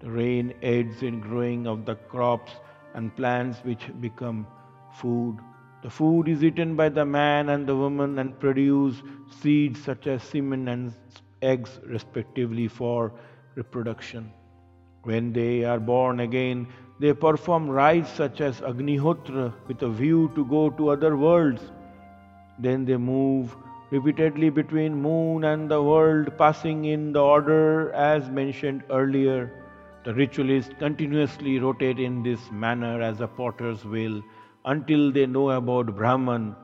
The 0.00 0.10
rain 0.10 0.54
aids 0.62 1.02
in 1.02 1.20
growing 1.20 1.66
of 1.66 1.84
the 1.84 1.96
crops 1.96 2.52
and 2.94 3.14
plants 3.16 3.58
which 3.64 3.90
become 4.00 4.46
food. 4.94 5.38
The 5.82 5.90
food 5.90 6.28
is 6.28 6.44
eaten 6.44 6.76
by 6.76 6.88
the 6.88 7.04
man 7.04 7.48
and 7.48 7.66
the 7.66 7.76
woman 7.76 8.18
and 8.20 8.38
produce 8.38 9.02
seeds 9.40 9.82
such 9.82 10.06
as 10.06 10.22
semen 10.22 10.68
and 10.68 10.94
eggs 11.42 11.80
respectively 11.86 12.68
for 12.68 13.12
reproduction. 13.56 14.32
When 15.08 15.32
they 15.32 15.64
are 15.64 15.80
born 15.80 16.20
again, 16.20 16.66
they 16.98 17.14
perform 17.14 17.70
rites 17.70 18.10
such 18.12 18.42
as 18.42 18.60
Agnihotra 18.60 19.54
with 19.66 19.82
a 19.82 19.88
view 19.88 20.30
to 20.34 20.44
go 20.44 20.68
to 20.70 20.90
other 20.90 21.16
worlds. 21.16 21.62
Then 22.58 22.84
they 22.84 22.98
move 22.98 23.56
repeatedly 23.90 24.50
between 24.50 25.00
moon 25.00 25.44
and 25.44 25.70
the 25.70 25.82
world, 25.82 26.36
passing 26.36 26.84
in 26.84 27.12
the 27.12 27.22
order 27.22 27.90
as 27.92 28.28
mentioned 28.28 28.82
earlier. 28.90 29.40
The 30.04 30.12
ritualists 30.12 30.74
continuously 30.78 31.58
rotate 31.58 31.98
in 31.98 32.22
this 32.22 32.50
manner 32.50 33.00
as 33.00 33.22
a 33.22 33.28
potter's 33.28 33.86
wheel 33.86 34.22
until 34.66 35.10
they 35.10 35.24
know 35.24 35.48
about 35.52 35.96
Brahman, 35.96 36.54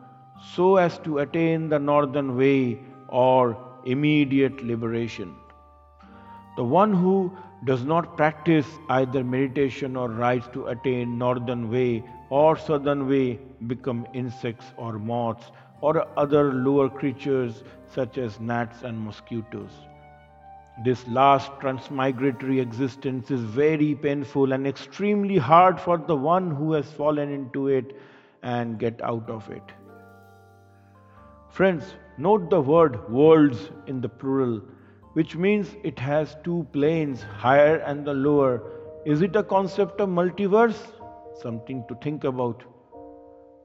so 0.53 0.77
as 0.77 0.99
to 0.99 1.21
attain 1.21 1.71
the 1.71 1.79
northern 1.79 2.37
way 2.37 2.79
or 3.09 3.57
immediate 3.87 4.63
liberation. 4.63 5.35
The 6.57 6.65
one 6.65 6.93
who 6.93 7.33
does 7.65 7.85
not 7.85 8.17
practice 8.17 8.67
either 8.89 9.25
meditation 9.25 9.97
or 9.97 10.09
rites 10.09 10.49
to 10.53 10.67
attain 10.67 11.19
northern 11.19 11.71
way 11.71 12.05
or 12.31 12.57
southern 12.57 13.09
way 13.09 13.39
become 13.67 14.07
insects 14.13 14.67
or 14.77 14.99
moths 14.99 15.51
or 15.81 16.07
other 16.19 16.53
lower 16.53 16.89
creatures 16.89 17.63
such 17.87 18.19
as 18.19 18.41
gnats 18.41 18.83
and 18.83 18.99
mosquitoes. 19.01 19.71
This 20.85 21.07
last 21.07 21.53
transmigratory 21.61 22.61
existence 22.61 23.31
is 23.31 23.41
very 23.41 23.95
painful 23.95 24.53
and 24.53 24.67
extremely 24.67 25.37
hard 25.37 25.81
for 25.81 25.99
the 25.99 26.17
one 26.17 26.51
who 26.51 26.73
has 26.73 26.91
fallen 26.91 27.31
into 27.31 27.69
it 27.69 27.97
and 28.43 28.79
get 28.79 29.01
out 29.03 29.31
of 29.31 29.49
it. 29.51 29.63
Friends, 31.51 31.95
note 32.19 32.51
the 32.51 32.61
word 32.61 33.09
worlds 33.09 33.71
in 33.87 34.01
the 34.01 34.09
plural, 34.09 34.61
which 35.15 35.37
means 35.37 35.75
it 35.83 35.99
has 35.99 36.37
two 36.45 36.67
planes, 36.73 37.23
higher 37.23 37.77
and 37.77 38.05
the 38.05 38.15
lower. 38.15 38.63
Is 39.07 39.23
it 39.23 39.37
a 39.37 39.43
concept 39.43 40.01
of 40.01 40.09
multiverse? 40.09 40.81
Something 41.41 41.85
to 41.89 41.95
think 41.97 42.25
about. 42.25 42.63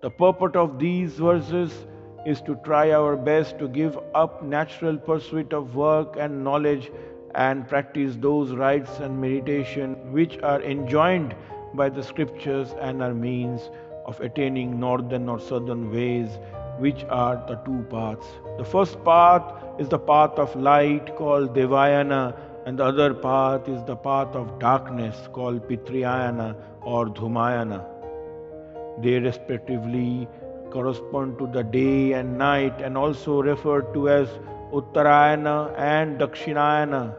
The 0.01 0.09
purport 0.09 0.55
of 0.55 0.79
these 0.79 1.13
verses 1.13 1.85
is 2.25 2.41
to 2.41 2.55
try 2.63 2.91
our 2.91 3.15
best 3.15 3.57
to 3.59 3.67
give 3.67 3.97
up 4.13 4.43
natural 4.43 4.97
pursuit 4.97 5.53
of 5.53 5.75
work 5.75 6.15
and 6.19 6.43
knowledge 6.43 6.91
and 7.35 7.67
practice 7.67 8.15
those 8.15 8.51
rites 8.51 8.99
and 8.99 9.19
meditation 9.19 9.95
which 10.11 10.37
are 10.43 10.61
enjoined 10.61 11.35
by 11.73 11.89
the 11.89 12.03
scriptures 12.03 12.73
and 12.81 13.01
are 13.01 13.13
means 13.13 13.69
of 14.05 14.19
attaining 14.19 14.79
northern 14.79 15.29
or 15.29 15.39
southern 15.39 15.91
ways 15.91 16.29
which 16.85 17.05
are 17.09 17.35
the 17.47 17.55
two 17.67 17.79
paths 17.93 18.27
the 18.57 18.67
first 18.73 18.97
path 19.03 19.53
is 19.79 19.89
the 19.95 20.03
path 20.11 20.43
of 20.45 20.55
light 20.69 21.15
called 21.21 21.55
devayana 21.55 22.21
and 22.65 22.79
the 22.79 22.85
other 22.91 23.13
path 23.13 23.69
is 23.75 23.81
the 23.91 23.95
path 24.09 24.35
of 24.41 24.51
darkness 24.59 25.23
called 25.39 25.65
pitrayana 25.69 26.49
or 26.81 27.05
dhumayana 27.21 27.81
they 29.01 29.17
respectively 29.19 30.27
correspond 30.71 31.37
to 31.39 31.47
the 31.47 31.63
day 31.63 32.13
and 32.13 32.37
night 32.37 32.81
and 32.81 32.97
also 32.97 33.41
referred 33.41 33.93
to 33.93 34.09
as 34.09 34.27
Uttarayana 34.71 35.73
and 35.77 36.19
Dakshinayana. 36.19 37.15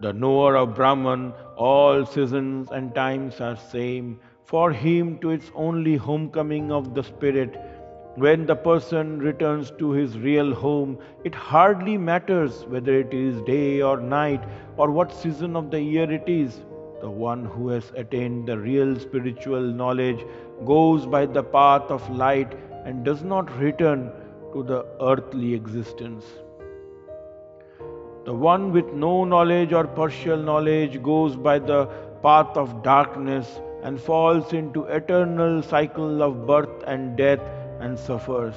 The 0.00 0.12
knower 0.12 0.56
of 0.56 0.74
Brahman, 0.74 1.32
all 1.56 2.06
seasons 2.06 2.70
and 2.70 2.94
times 2.94 3.40
are 3.40 3.56
same. 3.56 4.20
For 4.44 4.72
him 4.72 5.18
to 5.20 5.30
its 5.30 5.50
only 5.54 5.96
homecoming 5.96 6.70
of 6.70 6.94
the 6.94 7.02
spirit, 7.02 7.56
when 8.16 8.44
the 8.44 8.54
person 8.54 9.18
returns 9.18 9.70
to 9.78 9.92
his 9.92 10.18
real 10.18 10.54
home, 10.54 10.98
it 11.24 11.34
hardly 11.34 11.96
matters 11.96 12.66
whether 12.66 12.94
it 13.00 13.14
is 13.14 13.40
day 13.42 13.80
or 13.80 13.98
night 13.98 14.44
or 14.76 14.90
what 14.90 15.12
season 15.12 15.56
of 15.56 15.70
the 15.70 15.80
year 15.80 16.12
it 16.12 16.28
is. 16.28 16.62
The 17.00 17.10
one 17.10 17.46
who 17.46 17.68
has 17.68 17.90
attained 17.96 18.46
the 18.46 18.58
real 18.58 18.98
spiritual 19.00 19.62
knowledge 19.62 20.24
goes 20.66 21.06
by 21.06 21.24
the 21.26 21.42
path 21.42 21.90
of 21.90 22.08
light 22.10 22.54
and 22.84 23.02
does 23.02 23.22
not 23.24 23.50
return 23.58 24.12
to 24.52 24.62
the 24.62 24.86
earthly 25.00 25.54
existence. 25.54 26.24
The 28.26 28.34
one 28.34 28.72
with 28.72 28.92
no 28.92 29.24
knowledge 29.24 29.72
or 29.72 29.86
partial 29.86 30.36
knowledge 30.36 31.02
goes 31.02 31.34
by 31.34 31.58
the 31.58 31.86
path 32.22 32.56
of 32.56 32.82
darkness 32.82 33.60
and 33.84 34.00
falls 34.00 34.52
into 34.52 34.84
eternal 34.84 35.62
cycle 35.62 36.22
of 36.22 36.46
birth 36.46 36.82
and 36.86 37.16
death 37.16 37.40
and 37.80 37.98
suffers. 37.98 38.54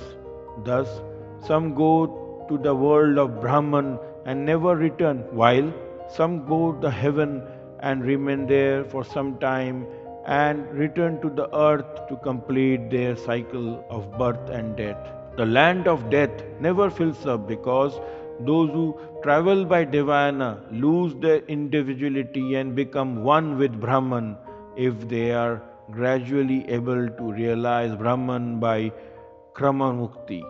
Thus, 0.64 1.02
some 1.46 1.76
go 1.76 2.46
to 2.50 2.58
the 2.58 2.74
world 2.74 3.18
of 3.18 3.42
Brahman 3.42 4.00
and 4.26 4.46
never 4.46 4.76
return, 4.76 5.20
while 5.32 5.72
some 6.10 6.46
go 6.48 6.74
to 6.82 6.90
heaven 6.90 7.44
and 7.82 8.04
remain 8.04 8.48
there 8.48 8.86
for 8.86 9.04
some 9.04 9.38
time 9.40 9.86
and 10.26 10.70
return 10.74 11.22
to 11.22 11.30
the 11.30 11.48
earth 11.56 12.08
to 12.08 12.18
complete 12.18 12.90
their 12.90 13.16
cycle 13.16 13.86
of 13.90 14.18
birth 14.18 14.50
and 14.50 14.76
death. 14.76 14.98
The 15.38 15.46
land 15.46 15.88
of 15.88 16.10
death 16.10 16.44
never 16.60 16.90
fills 16.90 17.26
up 17.26 17.48
because 17.48 18.00
those 18.40 18.70
who 18.72 19.00
travel 19.24 19.66
by 19.66 19.86
Devayana 19.86 20.50
lose 20.72 21.14
their 21.16 21.40
individuality 21.58 22.56
and 22.56 22.76
become 22.76 23.24
one 23.24 23.58
with 23.58 23.80
Brahman 23.80 24.38
if 24.78 25.08
they 25.10 25.32
are 25.32 25.62
gradually 25.92 26.68
able 26.70 27.10
to 27.10 27.32
realize 27.32 27.96
Brahman 27.96 28.60
by 28.60 28.92
Krama 29.56 29.92
Mukti. 30.00 30.44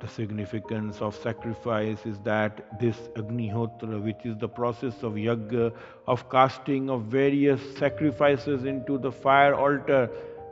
The 0.00 0.08
significance 0.08 1.00
of 1.00 1.14
sacrifice 1.14 2.06
is 2.06 2.18
that 2.20 2.80
this 2.80 2.96
Agnihotra, 3.16 4.02
which 4.02 4.24
is 4.24 4.36
the 4.38 4.48
process 4.48 5.02
of 5.02 5.14
yajna, 5.14 5.72
of 6.06 6.30
casting 6.30 6.88
of 6.88 7.02
various 7.02 7.60
sacrifices 7.76 8.64
into 8.64 8.98
the 8.98 9.12
fire 9.12 9.54
altar, 9.54 10.08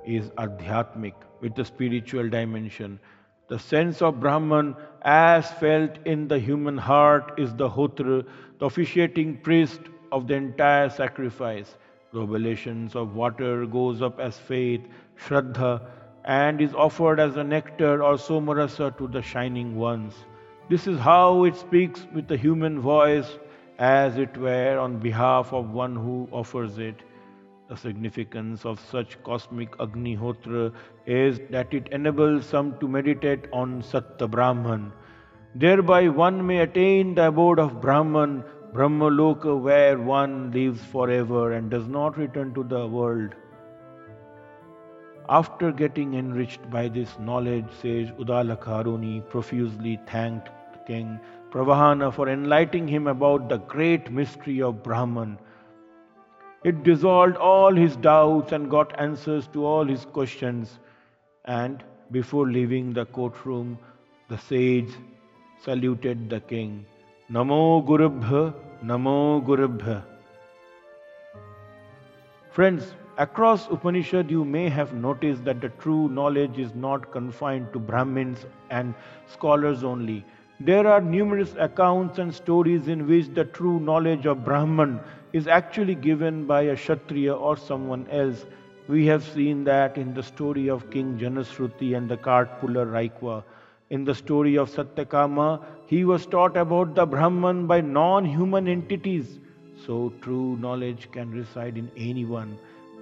is 0.06 0.30
adhyatmic 0.38 1.14
with 1.40 1.54
the 1.54 1.64
spiritual 1.64 2.28
dimension. 2.28 2.98
The 3.48 3.58
sense 3.58 4.02
of 4.02 4.20
Brahman 4.20 4.76
as 5.02 5.50
felt 5.52 5.98
in 6.06 6.28
the 6.28 6.38
human 6.38 6.76
heart 6.76 7.38
is 7.38 7.54
the 7.54 7.68
Hotra, 7.68 8.26
the 8.58 8.66
officiating 8.66 9.38
priest 9.38 9.80
of 10.12 10.26
the 10.26 10.34
entire 10.34 10.88
sacrifice. 10.88 11.76
Oblations 12.16 12.94
of 12.94 13.14
water 13.14 13.66
goes 13.66 14.02
up 14.02 14.20
as 14.20 14.38
faith, 14.38 14.82
Shraddha, 15.16 15.82
and 16.24 16.60
is 16.60 16.74
offered 16.74 17.20
as 17.20 17.36
a 17.36 17.44
nectar 17.44 18.02
or 18.02 18.14
somarasa 18.14 18.96
to 18.98 19.08
the 19.08 19.22
shining 19.22 19.76
ones. 19.76 20.14
This 20.68 20.86
is 20.86 20.98
how 20.98 21.44
it 21.44 21.56
speaks 21.56 22.06
with 22.14 22.28
the 22.28 22.36
human 22.36 22.80
voice, 22.80 23.38
as 23.78 24.16
it 24.16 24.36
were 24.36 24.78
on 24.78 24.98
behalf 24.98 25.52
of 25.52 25.70
one 25.70 25.94
who 25.96 26.28
offers 26.32 26.78
it. 26.78 27.02
The 27.68 27.76
significance 27.76 28.64
of 28.64 28.78
such 28.78 29.22
cosmic 29.22 29.72
Agnihotra 29.78 30.72
is 31.06 31.40
that 31.50 31.74
it 31.74 31.88
enables 31.92 32.44
some 32.46 32.78
to 32.78 32.88
meditate 32.88 33.46
on 33.52 33.82
Satta 33.82 34.30
Brahman. 34.30 34.92
Thereby, 35.54 36.08
one 36.08 36.46
may 36.46 36.58
attain 36.58 37.14
the 37.14 37.28
abode 37.28 37.58
of 37.58 37.80
Brahman, 37.80 38.44
Brahmaloka, 38.74 39.56
where 39.56 40.00
one 40.00 40.50
lives 40.50 40.84
forever 40.84 41.52
and 41.52 41.70
does 41.70 41.86
not 41.86 42.18
return 42.18 42.52
to 42.54 42.64
the 42.64 42.84
world. 42.86 43.34
After 45.28 45.70
getting 45.70 46.14
enriched 46.14 46.68
by 46.70 46.88
this 46.88 47.16
knowledge, 47.20 47.66
sage 47.80 48.08
Uddalaka 48.18 48.72
Aaruni 48.78 49.28
profusely 49.30 50.00
thanked 50.08 50.50
King 50.88 51.20
Pravahana 51.50 52.12
for 52.12 52.28
enlightening 52.28 52.88
him 52.88 53.06
about 53.06 53.48
the 53.48 53.58
great 53.58 54.10
mystery 54.10 54.60
of 54.60 54.82
Brahman. 54.82 55.38
It 56.64 56.82
dissolved 56.82 57.36
all 57.36 57.72
his 57.72 57.94
doubts 57.96 58.50
and 58.50 58.68
got 58.68 58.98
answers 58.98 59.46
to 59.52 59.64
all 59.64 59.84
his 59.84 60.04
questions. 60.04 60.80
And 61.44 61.84
before 62.10 62.48
leaving 62.48 62.92
the 62.92 63.06
courtroom, 63.06 63.78
the 64.28 64.36
sage 64.36 64.90
saluted 65.62 66.28
the 66.28 66.40
king. 66.40 66.86
Namo 67.30 67.82
Gurubhya, 67.86 68.54
Namo 68.84 69.42
Gurubhya. 69.42 70.02
Friends, 72.50 72.94
Across 73.16 73.68
Upanishad, 73.68 74.28
you 74.28 74.44
may 74.44 74.68
have 74.68 74.92
noticed 74.92 75.44
that 75.44 75.60
the 75.60 75.68
true 75.68 76.08
knowledge 76.08 76.58
is 76.58 76.74
not 76.74 77.12
confined 77.12 77.72
to 77.72 77.78
Brahmins 77.78 78.44
and 78.70 78.92
scholars 79.26 79.84
only. 79.84 80.24
There 80.58 80.86
are 80.86 81.00
numerous 81.00 81.54
accounts 81.58 82.18
and 82.18 82.34
stories 82.34 82.88
in 82.88 83.06
which 83.06 83.28
the 83.28 83.44
true 83.44 83.78
knowledge 83.78 84.26
of 84.26 84.44
Brahman 84.44 84.98
is 85.32 85.46
actually 85.46 85.94
given 85.94 86.44
by 86.44 86.62
a 86.62 86.74
Kshatriya 86.74 87.32
or 87.34 87.56
someone 87.56 88.06
else. 88.10 88.46
We 88.88 89.06
have 89.06 89.22
seen 89.22 89.62
that 89.64 89.96
in 89.96 90.12
the 90.12 90.22
story 90.22 90.68
of 90.68 90.90
King 90.90 91.16
Janasruti 91.16 91.96
and 91.96 92.08
the 92.08 92.16
cart 92.16 92.60
puller 92.60 92.84
Raikva. 92.84 93.44
In 93.90 94.04
the 94.04 94.14
story 94.14 94.58
of 94.58 94.70
Satyakama, 94.70 95.64
he 95.86 96.04
was 96.04 96.26
taught 96.26 96.56
about 96.56 96.94
the 96.94 97.06
Brahman 97.06 97.66
by 97.66 97.80
non 97.80 98.24
human 98.24 98.68
entities. 98.68 99.38
So, 99.74 100.12
true 100.20 100.56
knowledge 100.56 101.10
can 101.12 101.30
reside 101.30 101.76
in 101.78 101.90
anyone. 101.96 102.58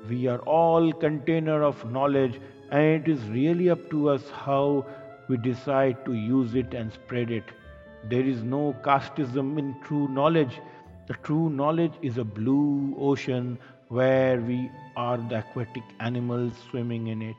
We 0.08 0.26
are 0.26 0.38
all 0.40 0.92
container 0.92 1.62
of 1.62 1.90
knowledge 1.90 2.40
and 2.70 2.82
it 3.02 3.08
is 3.08 3.28
really 3.28 3.70
up 3.70 3.90
to 3.90 4.08
us 4.10 4.30
how 4.30 4.86
we 5.28 5.36
decide 5.36 6.04
to 6.06 6.12
use 6.14 6.54
it 6.54 6.74
and 6.74 6.92
spread 6.92 7.30
it. 7.30 7.44
There 8.04 8.24
is 8.24 8.42
no 8.42 8.74
casteism 8.84 9.58
in 9.58 9.74
true 9.82 10.08
knowledge. 10.08 10.60
The 11.06 11.14
true 11.14 11.50
knowledge 11.50 11.94
is 12.02 12.18
a 12.18 12.24
blue 12.24 12.94
ocean 12.98 13.58
where 13.88 14.40
we 14.40 14.70
are 14.96 15.18
the 15.18 15.38
aquatic 15.38 15.84
animals 16.00 16.52
swimming 16.70 17.08
in 17.08 17.22
it. 17.22 17.36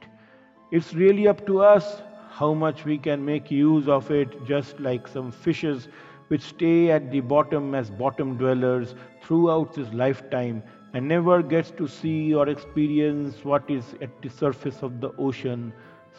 It's 0.71 0.93
really 0.93 1.27
up 1.27 1.45
to 1.47 1.59
us 1.61 2.01
how 2.39 2.51
much 2.51 2.83
we 2.83 2.97
can 2.97 3.23
make 3.23 3.51
use 3.51 3.87
of 3.87 4.09
it, 4.09 4.43
just 4.45 4.79
like 4.79 5.07
some 5.07 5.31
fishes 5.31 5.87
which 6.29 6.41
stay 6.41 6.89
at 6.89 7.11
the 7.11 7.19
bottom 7.19 7.75
as 7.75 7.91
bottom 7.91 8.37
dwellers 8.37 8.95
throughout 9.21 9.73
this 9.73 9.91
lifetime 9.93 10.63
and 10.93 11.07
never 11.07 11.43
gets 11.43 11.69
to 11.71 11.87
see 11.87 12.33
or 12.33 12.49
experience 12.49 13.43
what 13.43 13.69
is 13.69 13.93
at 14.01 14.21
the 14.23 14.29
surface 14.29 14.81
of 14.81 14.99
the 14.99 15.11
ocean. 15.17 15.71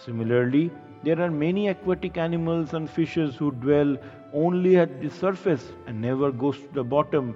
Similarly, 0.05 0.71
there 1.03 1.21
are 1.21 1.31
many 1.31 1.69
aquatic 1.69 2.17
animals 2.17 2.75
and 2.75 2.89
fishes 2.89 3.35
who 3.35 3.51
dwell 3.51 3.97
only 4.33 4.77
at 4.77 5.01
the 5.03 5.11
surface 5.11 5.73
and 5.87 6.01
never 6.01 6.31
goes 6.31 6.59
to 6.59 6.69
the 6.75 6.85
bottom 6.85 7.35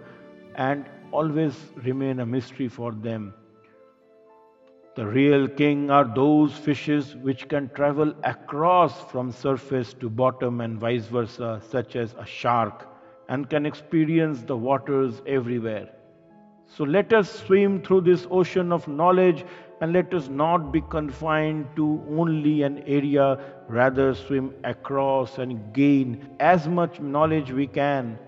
and 0.55 0.85
always 1.11 1.57
remain 1.85 2.21
a 2.21 2.27
mystery 2.27 2.69
for 2.69 2.93
them. 2.93 3.35
The 4.99 5.07
real 5.07 5.47
king 5.47 5.93
are 5.93 6.13
those 6.13 6.53
fishes 6.53 7.15
which 7.15 7.47
can 7.47 7.69
travel 7.69 8.13
across 8.25 9.01
from 9.13 9.31
surface 9.31 9.95
to 10.01 10.11
bottom 10.11 10.61
and 10.61 10.77
vice 10.77 11.07
versa, 11.07 11.61
such 11.63 11.95
as 11.95 12.15
a 12.19 12.27
shark, 12.27 12.85
and 13.29 13.49
can 13.49 13.65
experience 13.65 14.43
the 14.43 14.57
waters 14.57 15.23
everywhere. 15.25 15.89
So 16.67 16.83
let 16.83 17.13
us 17.13 17.31
swim 17.31 17.81
through 17.81 18.01
this 18.01 18.27
ocean 18.29 18.73
of 18.73 18.89
knowledge 18.89 19.45
and 19.81 19.93
let 19.93 20.13
us 20.13 20.27
not 20.27 20.73
be 20.73 20.81
confined 20.81 21.69
to 21.77 22.03
only 22.11 22.63
an 22.63 22.79
area, 22.79 23.39
rather, 23.69 24.15
swim 24.15 24.53
across 24.65 25.39
and 25.39 25.73
gain 25.73 26.29
as 26.41 26.67
much 26.67 26.99
knowledge 26.99 27.53
we 27.53 27.69
can. 27.69 28.19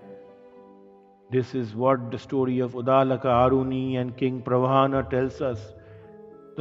This 1.31 1.53
is 1.53 1.75
what 1.75 2.11
the 2.11 2.17
story 2.17 2.59
of 2.59 2.75
Uddalaka 2.75 3.25
Aaruni 3.25 3.97
and 3.97 4.15
King 4.15 4.41
Pravahana 4.41 5.09
tells 5.09 5.41
us. 5.41 5.73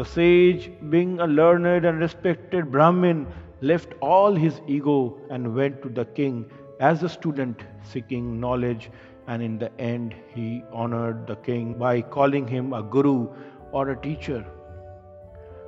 The 0.01 0.07
sage, 0.07 0.71
being 0.89 1.21
a 1.21 1.27
learned 1.27 1.85
and 1.85 2.01
respected 2.01 2.71
Brahmin, 2.73 3.27
left 3.61 3.93
all 4.01 4.35
his 4.35 4.63
ego 4.67 5.19
and 5.29 5.55
went 5.55 5.83
to 5.83 5.91
the 5.91 6.07
king 6.07 6.47
as 6.81 7.03
a 7.03 7.09
student 7.11 7.65
seeking 7.83 8.41
knowledge, 8.41 8.91
and 9.27 9.43
in 9.43 9.59
the 9.59 9.71
end, 9.79 10.15
he 10.35 10.63
honored 10.73 11.27
the 11.27 11.37
king 11.37 11.75
by 11.75 12.01
calling 12.01 12.49
him 12.49 12.73
a 12.73 12.83
guru 12.83 13.29
or 13.73 13.91
a 13.91 13.97
teacher. 14.01 14.43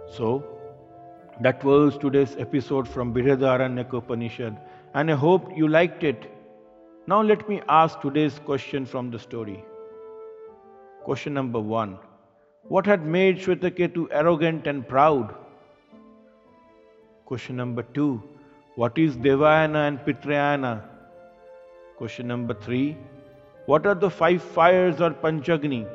So, 0.08 0.42
that 1.42 1.62
was 1.62 1.98
today's 1.98 2.34
episode 2.38 2.88
from 2.88 3.12
Brihadaranyaka 3.12 3.98
Upanishad, 3.98 4.56
and 4.94 5.10
I 5.10 5.14
hope 5.14 5.54
you 5.54 5.68
liked 5.68 6.04
it. 6.04 6.24
Now, 7.06 7.20
let 7.20 7.46
me 7.50 7.60
ask 7.68 8.00
today's 8.00 8.38
question 8.38 8.86
from 8.86 9.10
the 9.10 9.18
story. 9.18 9.62
Question 11.04 11.34
number 11.34 11.60
one 11.60 11.98
What 12.68 12.86
had 12.86 13.04
made 13.04 13.38
Shwetaketu 13.38 14.06
arrogant 14.12 14.68
and 14.68 14.86
proud? 14.86 15.34
Question 17.24 17.56
number 17.56 17.82
two 17.82 18.22
What 18.76 18.96
is 18.96 19.16
Devayana 19.16 19.88
and 19.88 19.98
Pitrayana? 19.98 20.82
Question 21.96 22.28
number 22.28 22.54
three 22.54 22.96
What 23.66 23.84
are 23.84 23.96
the 23.96 24.08
five 24.08 24.42
fires 24.42 25.00
or 25.00 25.10
Panchagni? 25.10 25.88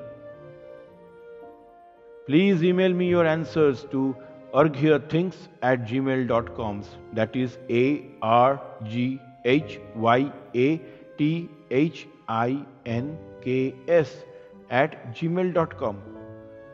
Please 2.26 2.62
email 2.62 2.94
me 2.94 3.08
your 3.08 3.26
answers 3.26 3.86
to 3.92 4.14
arghyathinks 4.54 5.48
at 5.62 5.86
gmail.com. 5.86 6.84
That 7.14 7.34
is 7.36 7.58
A 7.70 8.06
R 8.22 8.62
G 8.84 9.22
H 9.46 9.80
Y 9.96 10.32
A 10.54 10.82
T 11.18 11.50
H 11.72 12.08
I 12.28 12.62
N 12.86 13.18
K 13.42 13.74
S 13.88 14.14
at 14.70 15.16
gmail.com 15.16 16.17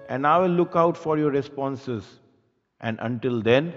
and 0.10 0.28
I 0.28 0.38
will 0.40 0.50
look 0.50 0.76
out 0.76 0.98
for 0.98 1.18
your 1.18 1.32
responses. 1.32 2.20
And 2.82 2.98
until 3.02 3.42
then, 3.42 3.74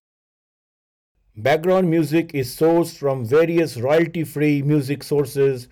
Background 1.42 1.88
music 1.88 2.34
is 2.34 2.54
sourced 2.54 2.94
from 2.94 3.24
various 3.24 3.78
royalty 3.78 4.24
free 4.24 4.60
music 4.60 5.02
sources, 5.02 5.68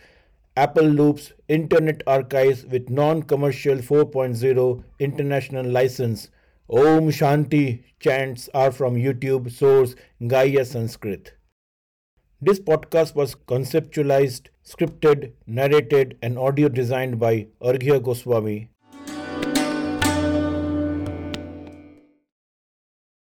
Apple 0.57 0.87
Loops, 0.87 1.35
Internet 1.47 2.03
Archives 2.07 2.64
with 2.64 2.89
non 2.89 3.23
commercial 3.23 3.77
4.0 3.77 4.83
international 4.99 5.66
license. 5.66 6.31
Om 6.71 7.11
Shanti 7.11 7.83
chants 8.01 8.49
are 8.55 8.73
from 8.73 8.95
YouTube 8.95 9.53
source 9.53 9.95
Gaia 10.27 10.64
Sanskrit. 10.64 11.35
This 12.41 12.59
podcast 12.59 13.14
was 13.14 13.35
conceptualized, 13.35 14.47
scripted, 14.64 15.33
narrated, 15.47 16.16
and 16.23 16.39
audio 16.39 16.71
designed 16.71 17.19
by 17.19 17.49
Arghya 17.61 18.03
Goswami. 18.03 18.71